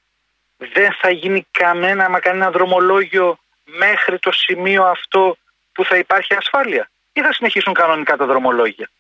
δεν 0.57 0.93
θα 0.93 1.11
γίνει 1.11 1.47
κανένα, 1.51 2.09
μα 2.09 2.21
κανένα 2.21 2.51
δρομολόγιο 2.51 3.39
μέχρι 3.65 4.19
το 4.19 4.33
σημείο 4.33 4.85
αυτό 4.85 5.37
που 5.73 5.85
θα 5.85 5.97
υπάρχει 5.97 6.35
ασφάλεια 6.35 6.91
ή 7.17 7.21
θα 7.23 7.33
συνεχίσουν 7.33 7.75
κανονικά 7.75 8.17
τα 8.17 8.27
δρομολόγια. 8.27 8.91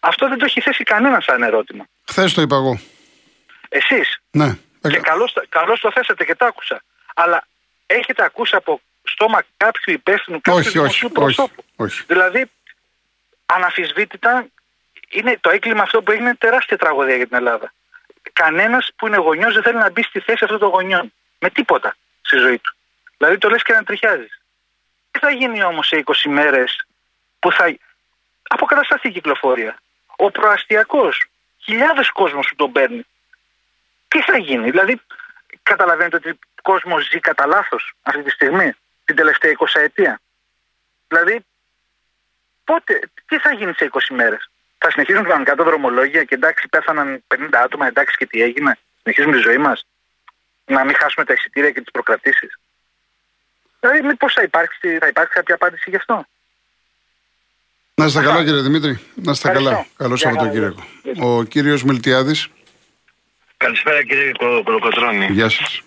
Αυτό 0.00 0.28
δεν 0.28 0.38
το 0.38 0.44
έχει 0.44 0.60
θέσει 0.60 0.84
κανένας 0.84 1.24
σαν 1.24 1.42
ερώτημα. 1.42 1.84
Χθες 2.08 2.34
το 2.34 2.40
είπα 2.40 2.56
εγώ. 2.56 2.80
Εσείς. 3.68 4.20
Ναι. 4.30 4.58
Και 4.80 5.00
καλώς, 5.48 5.80
το 5.80 5.90
θέσατε 5.94 6.24
και 6.24 6.34
το 6.34 6.44
άκουσα. 6.44 6.82
Αλλά 7.14 7.46
έχετε 7.86 8.24
ακούσει 8.24 8.56
από 8.56 8.80
στόμα 9.02 9.42
κάποιου 9.56 9.92
υπεύθυνου, 9.92 10.40
κάποιου 10.40 10.70
δημοσίου 10.70 11.10
προσώπου. 11.10 11.64
Όχι, 11.76 12.02
Δηλαδή, 12.06 12.50
αναφυσβήτητα, 13.46 14.46
είναι 15.08 15.38
το 15.40 15.50
έγκλημα 15.50 15.82
αυτό 15.82 16.02
που 16.02 16.10
έγινε 16.10 16.34
τεράστια 16.34 16.78
τραγωδία 16.78 17.16
για 17.16 17.26
την 17.26 17.36
Ελλάδα. 17.36 17.72
Κανένας 18.32 18.90
που 18.96 19.06
είναι 19.06 19.16
γονιός 19.16 19.54
δεν 19.54 19.62
θέλει 19.62 19.78
να 19.78 19.90
μπει 19.90 20.02
στη 20.02 20.20
θέση 20.20 20.44
αυτών 20.44 20.58
των 20.58 20.68
γονιών. 20.68 21.12
Με 21.38 21.50
τίποτα 21.50 21.96
στη 22.22 22.36
ζωή 22.36 22.58
του. 22.58 22.74
Δηλαδή 23.16 23.38
το 23.38 23.48
λες 23.48 23.62
και 23.62 23.72
να 23.72 23.84
τριχιάζεις. 23.84 24.40
Τι 25.10 25.18
θα 25.18 25.30
γίνει 25.30 25.64
όμως 25.64 25.86
σε 25.86 25.96
20 25.96 26.28
μέρες 26.28 26.86
που 27.42 27.52
θα 27.52 27.76
αποκατασταθεί 28.42 29.08
η 29.08 29.12
κυκλοφορία. 29.12 29.78
Ο 30.16 30.30
προαστιακός, 30.30 31.24
χιλιάδες 31.64 32.10
κόσμος 32.10 32.48
που 32.48 32.56
τον 32.56 32.72
παίρνει. 32.72 33.06
Τι 34.08 34.22
θα 34.22 34.36
γίνει, 34.38 34.70
δηλαδή 34.70 35.00
καταλαβαίνετε 35.62 36.16
ότι 36.16 36.28
ο 36.30 36.38
κόσμος 36.62 37.08
ζει 37.08 37.20
κατά 37.20 37.46
λάθος 37.46 37.94
αυτή 38.02 38.22
τη 38.22 38.30
στιγμή, 38.30 38.72
την 39.04 39.16
τελευταία 39.16 39.50
20 39.50 39.80
ετία. 39.80 40.20
Δηλαδή, 41.08 41.44
πότε, 42.64 43.00
τι 43.26 43.38
θα 43.38 43.52
γίνει 43.52 43.72
σε 43.72 43.84
20 43.84 44.14
μέρες. 44.14 44.50
Θα 44.78 44.90
συνεχίσουν 44.90 45.24
κανονικά 45.24 45.54
τα 45.54 45.64
δρομολόγια 45.64 46.24
και 46.24 46.34
εντάξει, 46.34 46.68
πέθαναν 46.68 47.24
50 47.26 47.48
άτομα, 47.52 47.86
εντάξει 47.86 48.16
και 48.16 48.26
τι 48.26 48.42
έγινε. 48.42 48.78
Συνεχίζουμε 49.02 49.36
τη 49.36 49.42
ζωή 49.42 49.58
μας. 49.58 49.86
Να 50.64 50.84
μην 50.84 50.94
χάσουμε 50.94 51.24
τα 51.24 51.32
εισιτήρια 51.32 51.70
και 51.70 51.80
τις 51.80 51.90
προκρατήσεις. 51.90 52.58
Δηλαδή, 53.80 54.02
μήπως 54.02 54.32
θα 54.32 54.42
υπάρξει, 54.42 54.98
θα 54.98 55.06
υπάρξει 55.06 55.34
κάποια 55.34 55.54
απάντηση 55.54 55.90
γι' 55.90 55.96
αυτό. 55.96 56.26
Να 57.94 58.04
είστε 58.04 58.22
καλά, 58.22 58.44
κύριε 58.44 58.60
Δημήτρη. 58.60 59.00
Να 59.14 59.32
είστε 59.32 59.50
καλά. 59.50 59.86
Καλό 59.96 60.16
Σαββατοκύριακο. 60.16 60.84
Ο 61.20 61.42
κύριος 61.42 61.82
Μιλτιάδης. 61.82 62.48
Καλησπέρα, 63.56 64.04
κύριε 64.04 64.32
Κολοκοτρόνη. 64.64 65.26
Γεια 65.26 65.48
σας. 65.48 65.82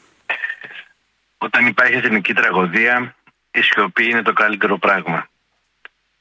Όταν 1.37 1.67
υπάρχει 1.67 1.95
εθνική 1.95 2.33
τραγωδία, 2.33 3.15
η 3.51 3.61
σιωπή 3.61 4.09
είναι 4.09 4.21
το 4.21 4.33
καλύτερο 4.33 4.77
πράγμα. 4.77 5.29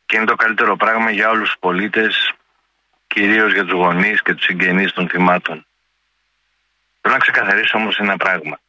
Και 0.07 0.17
είναι 0.17 0.27
το 0.27 0.35
καλύτερο 0.35 0.77
πράγμα 0.77 1.11
για 1.11 1.31
όλους 1.31 1.49
τους 1.49 1.59
πολίτες, 1.59 2.33
κυρίως 3.07 3.53
για 3.53 3.65
τους 3.65 3.73
γονείς 3.73 4.23
και 4.23 4.35
τους 4.35 4.45
συγγενείς 4.45 4.93
των 4.93 5.09
θυμάτων. 5.09 5.67
Θέλω 7.01 7.15
να 7.15 7.21
ξεκαθαρίσω 7.21 7.79
όμως 7.79 7.99
ένα 7.99 8.17
πράγμα. 8.17 8.61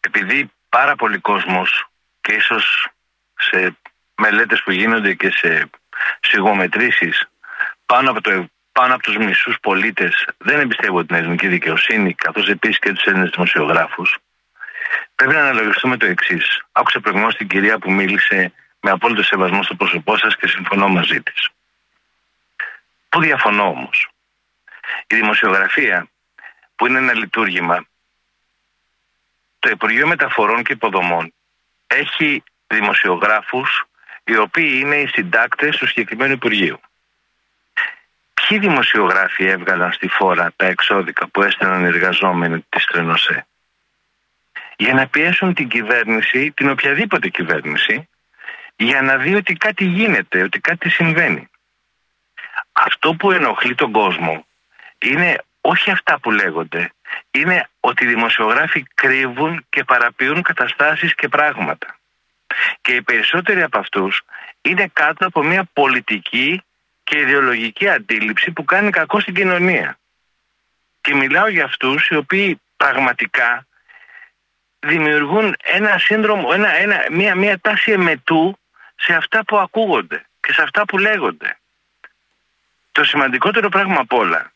Επειδή 0.00 0.50
πάρα 0.68 0.96
πολλοί 0.96 1.18
κόσμος 1.18 1.86
και 2.20 2.32
ίσως 2.32 2.88
σε 3.38 3.76
μελέτες 4.16 4.62
που 4.62 4.70
γίνονται 4.70 5.14
και 5.14 5.30
σε 5.30 5.70
σιγομετρήσεις 6.20 7.28
πάνω 7.86 8.10
από, 8.10 8.20
το, 8.20 8.48
πάνω 8.72 8.94
από 8.94 9.02
τους 9.02 9.16
μισούς 9.16 9.56
πολίτες 9.60 10.28
δεν 10.38 10.60
εμπιστεύονται 10.60 11.06
την 11.06 11.16
ελληνική 11.16 11.46
δικαιοσύνη 11.46 12.14
καθώς 12.14 12.48
επίσης 12.48 12.78
και 12.78 12.92
τους 12.92 13.04
Έλληνες 13.04 13.30
δημοσιογράφους 13.30 14.18
πρέπει 15.14 15.34
να 15.34 15.40
αναλογιστούμε 15.40 15.96
το 15.96 16.06
εξής. 16.06 16.64
Άκουσα 16.72 17.00
προηγουμένως 17.00 17.36
την 17.36 17.48
κυρία 17.48 17.78
που 17.78 17.92
μίλησε 17.92 18.52
με 18.80 18.90
απόλυτο 18.90 19.22
σεβασμό 19.22 19.62
στο 19.62 19.74
πρόσωπό 19.74 20.16
σας 20.16 20.36
και 20.36 20.46
συμφωνώ 20.46 20.88
μαζί 20.88 21.22
της. 21.22 21.48
Πού 23.08 23.20
διαφωνώ 23.20 23.68
όμως; 23.68 24.08
Η 25.06 25.14
δημοσιογραφία 25.14 26.08
που 26.76 26.86
είναι 26.86 26.98
ένα 26.98 27.14
λειτουργήμα 27.14 27.86
το 29.58 29.70
Υπουργείο 29.70 30.06
Μεταφορών 30.06 30.62
και 30.62 30.72
Υποδομών 30.72 31.32
έχει 31.86 32.42
δημοσιογράφους 32.66 33.84
οι 34.26 34.36
οποίοι 34.36 34.78
είναι 34.80 34.96
οι 34.96 35.06
συντάκτες 35.06 35.76
του 35.76 35.86
συγκεκριμένου 35.86 36.32
Υπουργείου. 36.32 36.80
Ποιοι 38.34 38.58
δημοσιογράφοι 38.58 39.44
έβγαλαν 39.44 39.92
στη 39.92 40.08
φόρα 40.08 40.52
τα 40.56 40.66
εξώδικα 40.66 41.28
που 41.28 41.42
έστελναν 41.42 41.84
οι 41.84 41.86
εργαζόμενοι 41.86 42.64
της 42.68 42.84
Τρενοσέ; 42.84 43.46
Για 44.76 44.94
να 44.94 45.06
πιέσουν 45.06 45.54
την 45.54 45.68
κυβέρνηση, 45.68 46.50
την 46.50 46.70
οποιαδήποτε 46.70 47.28
κυβέρνηση, 47.28 48.08
για 48.76 49.02
να 49.02 49.16
δει 49.16 49.34
ότι 49.34 49.52
κάτι 49.52 49.84
γίνεται, 49.84 50.42
ότι 50.42 50.60
κάτι 50.60 50.88
συμβαίνει. 50.88 51.48
Αυτό 52.72 53.14
που 53.14 53.32
ενοχλεί 53.32 53.74
τον 53.74 53.92
κόσμο 53.92 54.46
είναι 54.98 55.38
όχι 55.60 55.90
αυτά 55.90 56.18
που 56.18 56.30
λέγονται, 56.30 56.92
είναι 57.30 57.68
ότι 57.80 58.04
οι 58.04 58.06
δημοσιογράφοι 58.06 58.86
κρύβουν 58.94 59.66
και 59.68 59.84
παραποιούν 59.84 60.42
καταστάσεις 60.42 61.14
και 61.14 61.28
πράγματα. 61.28 61.98
Και 62.80 62.94
οι 62.94 63.02
περισσότεροι 63.02 63.62
από 63.62 63.78
αυτούς 63.78 64.22
είναι 64.62 64.90
κάτω 64.92 65.26
από 65.26 65.42
μια 65.42 65.64
πολιτική 65.72 66.62
και 67.04 67.18
ιδεολογική 67.18 67.88
αντίληψη 67.88 68.50
που 68.50 68.64
κάνει 68.64 68.90
κακό 68.90 69.20
στην 69.20 69.34
κοινωνία. 69.34 69.98
Και 71.00 71.14
μιλάω 71.14 71.48
για 71.48 71.64
αυτούς 71.64 72.08
οι 72.08 72.16
οποίοι 72.16 72.60
πραγματικά 72.76 73.66
δημιουργούν 74.78 75.56
ένα 75.62 75.98
σύνδρομο, 75.98 76.48
ένα, 76.52 76.74
ένα, 76.74 77.04
μια, 77.10 77.34
μια 77.34 77.58
τάση 77.58 77.92
εμετού 77.92 78.58
σε 78.96 79.14
αυτά 79.14 79.44
που 79.44 79.56
ακούγονται 79.58 80.26
και 80.40 80.52
σε 80.52 80.62
αυτά 80.62 80.84
που 80.84 80.98
λέγονται. 80.98 81.58
Το 82.92 83.04
σημαντικότερο 83.04 83.68
πράγμα 83.68 84.00
απ' 84.00 84.12
όλα 84.12 84.52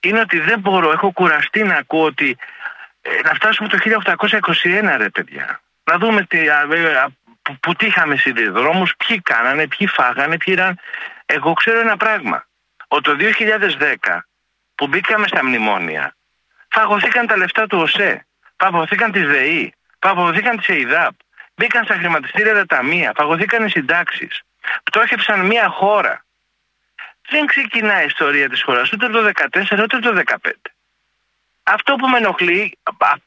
είναι 0.00 0.20
ότι 0.20 0.38
δεν 0.38 0.60
μπορώ, 0.60 0.92
έχω 0.92 1.10
κουραστεί 1.10 1.62
να 1.62 1.76
ακούω 1.76 2.04
ότι 2.04 2.36
ε, 3.02 3.20
να 3.24 3.34
φτάσουμε 3.34 3.68
το 3.68 3.78
1821 4.62 4.94
ρε 4.96 5.08
παιδιά. 5.08 5.60
Να 5.88 5.98
δούμε 5.98 6.22
τι, 6.22 6.38
που, 7.42 7.58
που 7.60 7.74
τύχαμε 7.74 8.16
σιδηροδρόμους, 8.16 8.94
ποιοι 8.96 9.20
κάνανε, 9.20 9.66
ποιοι 9.66 9.86
φάγανε, 9.86 10.36
ποιοι 10.36 10.54
ήταν. 10.58 10.78
Εγώ 11.26 11.52
ξέρω 11.52 11.78
ένα 11.78 11.96
πράγμα. 11.96 12.46
Ότι 12.88 13.02
το 13.02 13.16
2010 14.08 14.18
που 14.74 14.86
μπήκαμε 14.86 15.26
στα 15.26 15.44
μνημόνια, 15.44 16.16
φαγωθήκαν 16.68 17.26
τα 17.26 17.36
λεφτά 17.36 17.66
του 17.66 17.78
ΟΣΕ, 17.78 18.26
φαγωθήκαν 18.56 19.12
της 19.12 19.26
ΔΕΗ, 19.26 19.74
φαγωθήκαν 19.98 20.56
της 20.56 20.68
ΕΙΔΑΠ, 20.68 21.14
μπήκαν 21.54 21.84
στα 21.84 21.94
χρηματιστήρια 21.94 22.54
τα 22.54 22.66
ταμεία, 22.66 23.12
φαγωθήκαν 23.16 23.66
οι 23.66 23.70
συντάξεις, 23.70 24.42
πτώχευσαν 24.82 25.46
μια 25.46 25.68
χώρα. 25.68 26.24
Δεν 27.28 27.46
ξεκινάει 27.46 28.02
η 28.02 28.06
ιστορία 28.06 28.48
της 28.48 28.62
χώρας 28.62 28.92
ούτε 28.92 29.08
το 29.08 29.22
2014 29.22 29.82
ούτε 29.82 29.98
το 29.98 30.12
2015. 30.12 30.77
Αυτό 31.74 31.94
που 31.94 32.08
με 32.08 32.16
ενοχλεί 32.16 32.78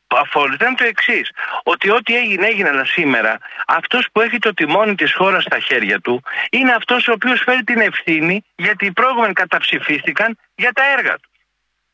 αφορικά 0.07 0.67
είναι 0.67 0.75
το 0.75 0.83
εξής. 0.83 1.31
Ότι 1.63 1.89
ό,τι 1.89 2.15
έγινε, 2.17 2.45
έγινε, 2.45 2.69
αλλά 2.69 2.85
σήμερα 2.85 3.37
αυτός 3.67 4.07
που 4.11 4.21
έχει 4.21 4.37
το 4.37 4.53
τιμόνι 4.53 4.95
της 4.95 5.13
χώρας 5.13 5.43
στα 5.43 5.59
χέρια 5.59 5.99
του 5.99 6.23
είναι 6.51 6.71
αυτός 6.71 7.07
ο 7.07 7.11
οποίος 7.11 7.41
φέρει 7.41 7.63
την 7.63 7.79
ευθύνη 7.79 8.45
γιατί 8.55 8.85
οι 8.85 8.91
προηγούμενοι 8.91 9.33
καταψηφίστηκαν 9.33 10.37
για 10.55 10.71
τα 10.71 10.83
έργα 10.97 11.13
τους. 11.13 11.31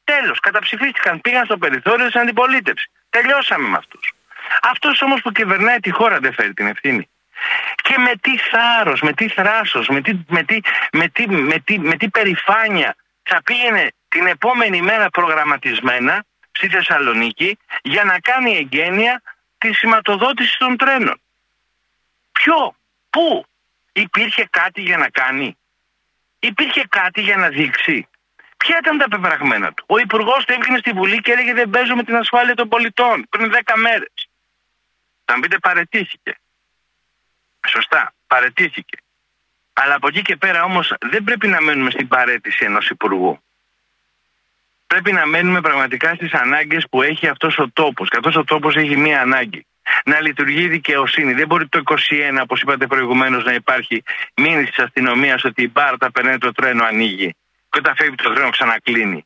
Τέλος, 0.03 0.39
καταψηφίστηκαν, 0.39 1.21
πήγαν 1.21 1.45
στο 1.45 1.57
περιθώριο 1.57 2.05
της 2.05 2.15
αντιπολίτευσης. 2.15 2.87
Τελειώσαμε 3.09 3.67
με 3.67 3.77
αυτούς. 3.77 4.11
Αυτός 4.61 5.01
όμως 5.01 5.21
που 5.21 5.31
κυβερνάει 5.31 5.79
τη 5.79 5.89
χώρα 5.91 6.19
δεν 6.19 6.33
φέρει 6.33 6.53
την 6.53 6.67
ευθύνη. 6.67 7.09
Και 7.75 7.97
με 7.97 8.11
τι 8.21 8.37
θάρρος, 8.37 9.01
με 9.01 9.13
τι 9.13 9.27
θράσος, 9.27 9.87
με 9.87 10.01
τι, 10.01 10.11
με, 10.27 10.43
τι, 10.43 10.59
με, 10.91 11.07
τι, 11.07 11.29
με, 11.29 11.59
τι, 11.59 11.79
με 11.79 11.95
τι 11.95 12.09
περηφάνεια 12.09 12.95
θα 13.23 13.41
πήγαινε 13.43 13.91
την 14.07 14.27
επόμενη 14.27 14.81
μέρα 14.81 15.09
προγραμματισμένα 15.09 16.25
στη 16.57 16.67
Θεσσαλονίκη 16.69 17.57
για 17.81 18.03
να 18.03 18.19
κάνει 18.19 18.57
εγγένεια 18.57 19.21
τη 19.57 19.73
σηματοδότηση 19.73 20.57
των 20.57 20.77
τρένων. 20.77 21.21
Ποιο, 22.31 22.75
πού, 23.09 23.45
υπήρχε 23.91 24.47
κάτι 24.49 24.81
για 24.81 24.97
να 24.97 25.09
κάνει, 25.09 25.57
υπήρχε 26.39 26.83
κάτι 26.89 27.21
για 27.21 27.35
να 27.35 27.49
δείξει; 27.49 28.07
Ποια 28.57 28.77
ήταν 28.77 28.97
τα 28.97 29.07
πεπραγμένα 29.07 29.73
του; 29.73 29.83
Ο 29.87 29.97
Υπουργός 29.97 30.45
του 30.45 30.53
έβγαινε 30.53 30.77
στη 30.77 30.91
Βουλή 30.91 31.21
και 31.21 31.31
έλεγε 31.31 31.53
Δεν 31.53 31.69
παίζω 31.69 31.95
με 31.95 32.03
την 32.03 32.15
ασφάλεια 32.15 32.55
των 32.55 32.67
πολιτών 32.69 33.27
πριν 33.29 33.51
10 33.51 33.73
μέρες. 33.75 34.29
Θα 35.25 35.35
μου 35.35 35.39
πείτε 35.39 35.57
παρετήθηκε. 35.57 36.37
Σωστά, 37.67 38.13
παρετήθηκε. 38.27 38.97
Αλλά 39.73 39.95
από 39.95 40.07
εκεί 40.07 40.21
και 40.21 40.35
πέρα 40.35 40.63
όμως 40.63 40.93
δεν 40.99 41.23
πρέπει 41.23 41.47
να 41.47 41.61
μένουμε 41.61 41.91
στην 41.91 42.07
παρέτηση 42.07 42.65
ενός 42.65 42.89
υπουργού. 42.89 43.41
Πρέπει 44.87 45.11
να 45.11 45.25
μένουμε 45.25 45.61
πραγματικά 45.61 46.15
στις 46.15 46.33
ανάγκες 46.33 46.85
που 46.89 47.01
έχει 47.01 47.27
αυτός 47.27 47.57
ο 47.57 47.69
τόπος. 47.73 48.09
Και 48.09 48.17
αυτός 48.17 48.35
ο 48.35 48.43
τόπος 48.43 48.75
έχει 48.75 48.97
μία 48.97 49.21
ανάγκη. 49.21 49.65
Να 50.05 50.21
λειτουργεί 50.21 50.63
η 50.63 50.67
δικαιοσύνη. 50.67 51.33
Δεν 51.33 51.47
μπορεί 51.47 51.67
το 51.67 51.77
21, 51.77 52.41
όπως 52.41 52.61
είπατε 52.61 52.87
προηγουμένως, 52.87 53.43
να 53.43 53.53
υπάρχει 53.53 54.03
μήνυση 54.35 54.71
της 54.71 54.83
αστυνομίας 54.83 55.43
ότι 55.43 55.61
η 55.61 55.69
μπάρτα 55.71 56.11
περνάει 56.11 56.37
το 56.37 56.51
τρένο 56.51 56.83
ανοίγει. 56.83 57.35
Και 57.69 57.79
όταν 57.79 57.95
φεύγει 57.95 58.15
το 58.15 58.33
τρένο 58.33 58.49
ξανακλίνει. 58.49 59.25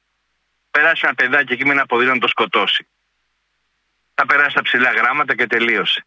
Περάσει 0.71 1.01
ένα 1.03 1.15
παιδάκι 1.15 1.53
εκεί 1.53 1.65
με 1.65 1.71
ένα 1.71 1.85
ποδήλατο 1.85 2.15
να 2.15 2.21
το 2.21 2.27
σκοτώσει. 2.27 2.87
Θα 4.13 4.25
περάσει 4.25 4.55
τα 4.55 4.61
ψηλά 4.61 4.91
γράμματα 4.91 5.35
και 5.35 5.47
τελείωσε. 5.47 6.05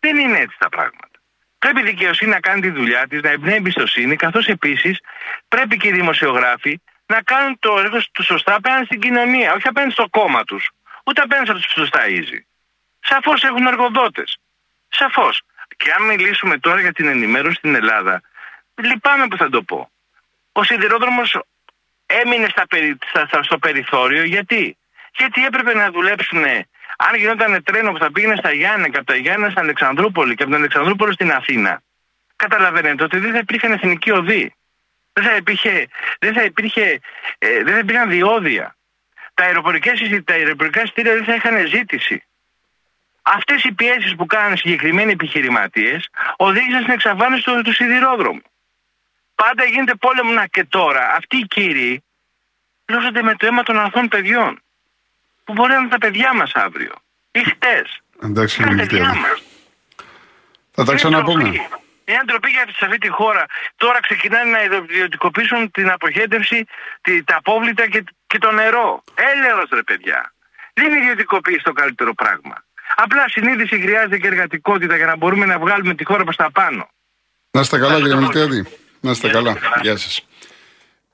Δεν 0.00 0.16
είναι 0.18 0.38
έτσι 0.38 0.56
τα 0.58 0.68
πράγματα. 0.68 1.18
Πρέπει 1.58 1.80
η 1.80 1.84
δικαιοσύνη 1.84 2.30
να 2.30 2.40
κάνει 2.40 2.60
τη 2.60 2.70
δουλειά 2.70 3.06
της, 3.08 3.20
να 3.20 3.30
εμπνέει 3.30 3.56
εμπιστοσύνη, 3.56 4.16
καθώς 4.16 4.46
επίσης 4.46 5.00
πρέπει 5.48 5.76
και 5.76 5.88
οι 5.88 5.92
δημοσιογράφοι 5.92 6.80
να 7.06 7.22
κάνουν 7.22 7.58
το 7.58 7.78
έργο 7.78 7.98
τους 8.12 8.26
σωστά 8.26 8.54
απέναντι 8.54 8.84
στην 8.84 9.00
κοινωνία, 9.00 9.54
όχι 9.54 9.68
απέναντι 9.68 9.92
στο 9.92 10.08
κόμμα 10.10 10.44
τους, 10.44 10.70
ούτε 11.04 11.20
απέναντι 11.20 11.46
σε 11.46 11.52
τους 11.52 11.74
του 11.74 11.88
ταΐζει. 11.98 12.38
Σαφώς 13.00 13.42
έχουν 13.42 13.66
εργοδότες. 13.66 14.38
Σαφώς. 14.88 15.42
Και 15.76 15.92
αν 15.98 16.06
μιλήσουμε 16.06 16.58
τώρα 16.58 16.80
για 16.80 16.92
την 16.92 17.06
ενημέρωση 17.08 17.54
στην 17.56 17.74
Ελλάδα, 17.74 18.20
λυπάμαι 18.74 19.26
που 19.28 19.36
θα 19.36 19.48
το 19.48 19.62
πω. 19.62 19.90
Ο 20.52 20.62
σιδηρόδρομος 20.62 21.38
έμεινε 22.06 22.48
στα, 22.48 22.64
στα, 23.26 23.42
στο 23.42 23.58
περιθώριο 23.58 24.22
γιατί; 24.24 24.76
Γιατί 25.16 25.44
έπρεπε 25.44 25.74
να 25.74 25.90
δουλέψουν 25.90 26.44
αν 26.96 27.16
γινόταν 27.16 27.62
τρένο 27.62 27.92
που 27.92 27.98
θα 27.98 28.12
πήγαινε 28.12 28.36
στα 28.36 28.52
Γιάννη 28.52 28.90
και 28.90 28.96
από 28.96 29.06
τα 29.06 29.16
Γιάννη 29.16 29.50
στην 29.50 29.58
Αλεξανδρούπολη 29.58 30.34
και 30.34 30.42
από 30.42 30.52
την 30.52 30.60
Αλεξανδρούπολη 30.60 31.12
στην 31.12 31.32
Αθήνα, 31.32 31.82
καταλαβαίνετε 32.36 33.04
ότι 33.04 33.18
δεν 33.18 33.32
θα 33.32 33.38
υπήρχε 33.38 33.66
εθνική 33.66 34.10
οδή. 34.10 34.54
Δεν 35.14 35.24
θα 35.24 35.36
υπήρχε, 35.36 35.88
δεν 36.18 36.34
θα 36.34 36.42
υπήρχε, 36.42 37.00
ε, 37.38 37.62
δεν 37.62 37.72
θα 37.72 37.78
υπήρχαν 37.78 38.08
διόδια. 38.08 38.76
Τα, 39.34 39.44
τα 40.24 40.34
αεροπορικά 40.34 40.82
εισιτήρια 40.82 41.14
δεν 41.14 41.24
θα 41.24 41.34
είχαν 41.34 41.66
ζήτηση. 41.66 42.22
Αυτές 43.22 43.64
οι 43.64 43.72
πιέσεις 43.72 44.14
που 44.14 44.26
κάνανε 44.26 44.56
συγκεκριμένοι 44.56 45.12
επιχειρηματίες 45.12 46.08
οδήγησαν 46.36 46.80
στην 46.80 46.92
εξαφάνιση 46.92 47.44
του, 47.44 47.62
του 47.62 47.72
σιδηρόδρομου. 47.72 48.42
Πάντα 49.34 49.64
γίνεται 49.64 49.94
πόλεμο 49.94 50.32
να 50.32 50.46
και 50.46 50.64
τώρα. 50.64 51.14
Αυτοί 51.16 51.36
οι 51.36 51.46
κύριοι 51.46 52.04
πλούσονται 52.84 53.22
με 53.22 53.34
το 53.36 53.46
αίμα 53.46 53.62
των 53.62 53.78
αθών 53.78 54.08
παιδιών 54.08 54.62
που 55.44 55.52
μπορεί 55.52 55.72
να 55.72 55.78
είναι 55.78 55.88
τα 55.88 55.98
παιδιά 55.98 56.34
μας 56.34 56.52
αύριο. 56.54 56.92
Ή 57.30 57.44
χτες. 57.44 58.00
Εντάξει, 58.22 58.62
είναι 58.62 58.76
παιδιά 58.76 59.14
Θα 60.70 60.84
τα 60.84 60.94
ξαναπούμε. 60.94 61.68
Είναι 62.04 62.22
ντροπή 62.24 62.50
για 62.50 62.64
σε 62.78 62.84
αυτή 62.84 62.98
τη 62.98 63.08
χώρα. 63.08 63.44
Τώρα 63.76 64.00
ξεκινάνε 64.00 64.50
να 64.50 64.62
ιδιωτικοποιήσουν 64.62 65.70
την 65.70 65.90
αποχέτευση, 65.90 66.64
τα 67.24 67.36
απόβλητα 67.36 67.88
και, 67.88 68.04
και 68.26 68.38
το 68.38 68.50
νερό. 68.50 69.04
Έλεος 69.14 69.68
ρε 69.72 69.82
παιδιά. 69.82 70.32
Δεν 70.74 70.86
είναι 70.86 70.98
ιδιωτικοποίηση 70.98 71.62
το 71.62 71.72
καλύτερο 71.72 72.14
πράγμα. 72.14 72.64
Απλά 72.96 73.28
συνείδηση 73.28 73.80
χρειάζεται 73.80 74.18
και 74.18 74.26
εργατικότητα 74.26 74.96
για 74.96 75.06
να 75.06 75.16
μπορούμε 75.16 75.46
να 75.46 75.58
βγάλουμε 75.58 75.94
τη 75.94 76.04
χώρα 76.04 76.24
προς 76.24 76.36
τα 76.36 76.50
πάνω. 76.50 76.88
Να 77.50 77.60
είστε 77.60 77.78
καλά, 77.78 77.96
κύριε 77.96 78.14
Μιλτιάδη. 78.14 78.66
Να 79.00 79.10
είστε 79.10 79.28
καλά. 79.28 79.56
Γεια 79.82 79.96
σας. 79.96 80.26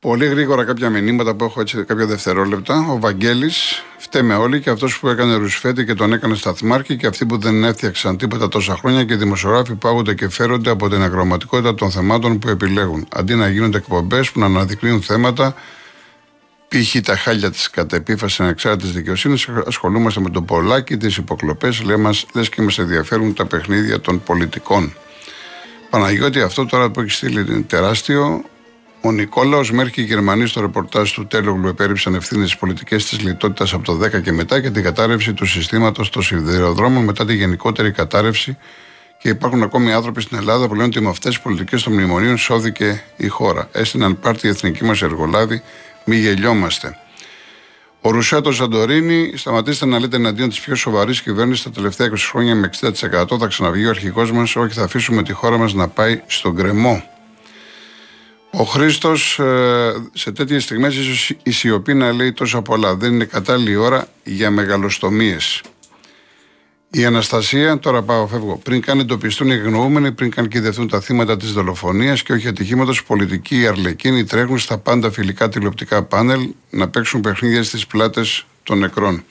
Πολύ 0.00 0.26
γρήγορα 0.26 0.64
κάποια 0.64 0.90
μηνύματα 0.90 1.34
που 1.34 1.44
έχω 1.44 1.60
έτσι 1.60 1.84
κάποια 1.84 2.06
δευτερόλεπτα. 2.06 2.86
Ο 2.90 2.98
Βαγγέλης, 2.98 3.84
φταίμε 3.98 4.34
όλοι 4.34 4.60
και 4.60 4.70
αυτός 4.70 4.98
που 4.98 5.08
έκανε 5.08 5.34
ρουσφέτη 5.34 5.84
και 5.84 5.94
τον 5.94 6.12
έκανε 6.12 6.34
σταθμάρχη 6.34 6.96
και 6.96 7.06
αυτοί 7.06 7.26
που 7.26 7.38
δεν 7.38 7.64
έφτιαξαν 7.64 8.16
τίποτα 8.16 8.48
τόσα 8.48 8.76
χρόνια 8.76 9.04
και 9.04 9.12
οι 9.12 9.16
δημοσιογράφοι 9.16 9.74
που 9.74 9.88
άγονται 9.88 10.14
και 10.14 10.28
φέρονται 10.28 10.70
από 10.70 10.88
την 10.88 11.02
αγροματικότητα 11.02 11.74
των 11.74 11.90
θεμάτων 11.90 12.38
που 12.38 12.48
επιλέγουν. 12.48 13.06
Αντί 13.12 13.34
να 13.34 13.48
γίνονται 13.48 13.76
εκπομπές 13.76 14.30
που 14.30 14.38
να 14.40 14.46
αναδεικνύουν 14.46 15.02
θέματα, 15.02 15.54
π.χ. 16.68 17.00
τα 17.02 17.16
χάλια 17.16 17.50
της 17.50 17.70
κατεπίφασης 17.70 18.40
ανεξάρτητης 18.40 18.92
δικαιοσύνης, 18.92 19.48
ασχολούμαστε 19.66 20.20
με 20.20 20.30
το 20.30 20.42
πολλάκι, 20.42 20.96
τις 20.96 21.16
υποκλοπές, 21.16 21.82
λες 22.32 22.48
και 22.48 22.62
μας 22.62 22.78
ενδιαφέρουν 22.78 23.34
τα 23.34 23.46
παιχνίδια 23.46 24.00
των 24.00 24.22
πολιτικών. 24.22 24.94
Παναγιώτη, 25.90 26.40
αυτό 26.40 26.66
τώρα 26.66 26.90
που 26.90 27.00
έχεις 27.00 27.16
στείλει 27.16 27.40
είναι 27.40 27.60
τεράστιο. 27.60 28.44
Ο 29.02 29.12
Νικόλαος 29.12 29.70
Μέρκη 29.70 29.92
και 29.92 30.00
οι 30.00 30.04
Γερμανοί 30.04 30.46
στο 30.46 30.60
ρεπορτάζ 30.60 31.10
του 31.10 31.26
Τέλογλου 31.26 31.68
επέριψαν 31.68 32.14
ευθύνες 32.14 32.46
στις 32.46 32.60
πολιτικές 32.60 33.04
της 33.06 33.20
λιτότητας 33.20 33.72
από 33.72 33.84
το 33.84 33.98
10 34.04 34.22
και 34.22 34.32
μετά 34.32 34.60
και 34.60 34.70
την 34.70 34.82
κατάρρευση 34.82 35.32
του 35.32 35.46
συστήματος 35.46 36.10
των 36.10 36.22
σιδηροδρόμων 36.22 37.04
μετά 37.04 37.24
τη 37.24 37.34
γενικότερη 37.34 37.90
κατάρρευση. 37.90 38.56
Και 39.18 39.28
υπάρχουν 39.28 39.62
ακόμη 39.62 39.92
άνθρωποι 39.92 40.20
στην 40.20 40.36
Ελλάδα 40.36 40.68
που 40.68 40.74
λένε 40.74 40.86
ότι 40.86 41.00
με 41.00 41.08
αυτές 41.08 41.34
τις 41.34 41.40
πολιτικές 41.42 41.82
των 41.82 41.92
μνημονίων 41.92 42.36
σώθηκε 42.36 43.02
η 43.16 43.28
χώρα. 43.28 43.68
Έστειναν 43.72 44.18
πάρτι 44.20 44.46
η 44.46 44.50
εθνική 44.50 44.84
μας 44.84 45.02
εργολάβη, 45.02 45.62
μη 46.04 46.16
γελιόμαστε. 46.16 46.96
Ο 48.00 48.10
Ρουσέτος 48.10 48.56
Σαντορίνη, 48.56 49.32
σταματήστε 49.36 49.86
να 49.86 49.98
λέτε 49.98 50.16
εναντίον 50.16 50.48
της 50.48 50.60
πιο 50.60 50.74
σοβαρής 50.74 51.22
κυβέρνησης 51.22 51.64
τα 51.64 51.70
τελευταία 51.70 52.10
20 52.10 52.14
χρόνια 52.30 52.54
με 52.54 52.70
60%. 52.80 53.38
Θα 53.38 53.46
ξαναβγεί 53.46 53.86
ο 53.86 53.90
αρχικό 53.90 54.22
μας, 54.32 54.56
όχι 54.56 54.74
θα 54.74 54.82
αφήσουμε 54.82 55.22
τη 55.22 55.32
χώρα 55.32 55.58
μας 55.58 55.72
να 55.74 55.88
πάει 55.88 56.20
στον 56.26 56.56
κρεμό. 56.56 57.02
Ο 58.52 58.62
Χρήστος 58.62 59.38
ε, 59.38 59.92
σε 60.12 60.32
τέτοιες 60.32 60.62
στιγμές 60.62 60.96
ίσως 60.96 61.36
η 61.42 61.50
σιωπή 61.50 61.94
να 61.94 62.12
λέει 62.12 62.32
τόσα 62.32 62.62
πολλά. 62.62 62.94
Δεν 62.94 63.12
είναι 63.12 63.24
κατάλληλη 63.24 63.76
ώρα 63.76 64.08
για 64.24 64.50
μεγαλοστομίες. 64.50 65.62
Η 66.90 67.04
Αναστασία, 67.04 67.78
τώρα 67.78 68.02
πάω, 68.02 68.26
φεύγω. 68.26 68.56
Πριν 68.56 68.80
καν 68.80 68.98
εντοπιστούν 68.98 69.50
οι 69.50 69.52
εγνοούμενοι, 69.52 70.12
πριν 70.12 70.30
καν 70.30 70.48
κυδευτούν 70.48 70.88
τα 70.88 71.00
θύματα 71.00 71.36
της 71.36 71.52
δολοφονίας 71.52 72.22
και 72.22 72.32
όχι 72.32 72.48
ατυχήματος, 72.48 73.04
πολιτικοί 73.04 73.60
οι 73.60 73.66
αρλεκίνοι 73.66 74.24
τρέχουν 74.24 74.58
στα 74.58 74.78
πάντα 74.78 75.10
φιλικά 75.10 75.48
τηλεοπτικά 75.48 76.02
πάνελ 76.02 76.54
να 76.70 76.88
παίξουν 76.88 77.20
παιχνίδια 77.20 77.62
στις 77.62 77.86
πλάτες 77.86 78.46
των 78.62 78.78
νεκρών. 78.78 79.24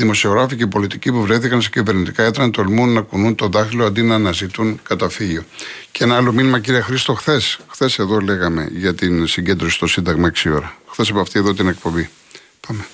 Δημοσιογράφοι 0.00 0.56
και 0.56 0.66
πολιτικοί 0.66 1.12
που 1.12 1.22
βρέθηκαν 1.22 1.62
σε 1.62 1.68
κυβερνητικά 1.68 2.22
έτρα 2.22 2.50
τολμούν 2.50 2.92
να 2.92 3.00
κουνούν 3.00 3.34
το 3.34 3.48
δάχτυλο 3.48 3.84
αντί 3.84 4.02
να 4.02 4.14
αναζητούν 4.14 4.80
καταφύγιο. 4.82 5.44
Και 5.92 6.04
ένα 6.04 6.16
άλλο 6.16 6.32
μήνυμα, 6.32 6.58
κύριε 6.60 6.80
Χρήστο, 6.80 7.14
χθες. 7.14 7.58
Χθες 7.68 7.98
εδώ 7.98 8.20
λέγαμε 8.20 8.68
για 8.72 8.94
την 8.94 9.26
συγκέντρωση 9.26 9.74
στο 9.74 9.86
Σύνταγμα 9.86 10.32
6 10.44 10.50
ώρα. 10.54 10.76
Χθες 10.86 11.10
από 11.10 11.20
αυτή 11.20 11.38
εδώ 11.38 11.54
την 11.54 11.68
εκπομπή. 11.68 12.10
Πάμε. 12.66 12.86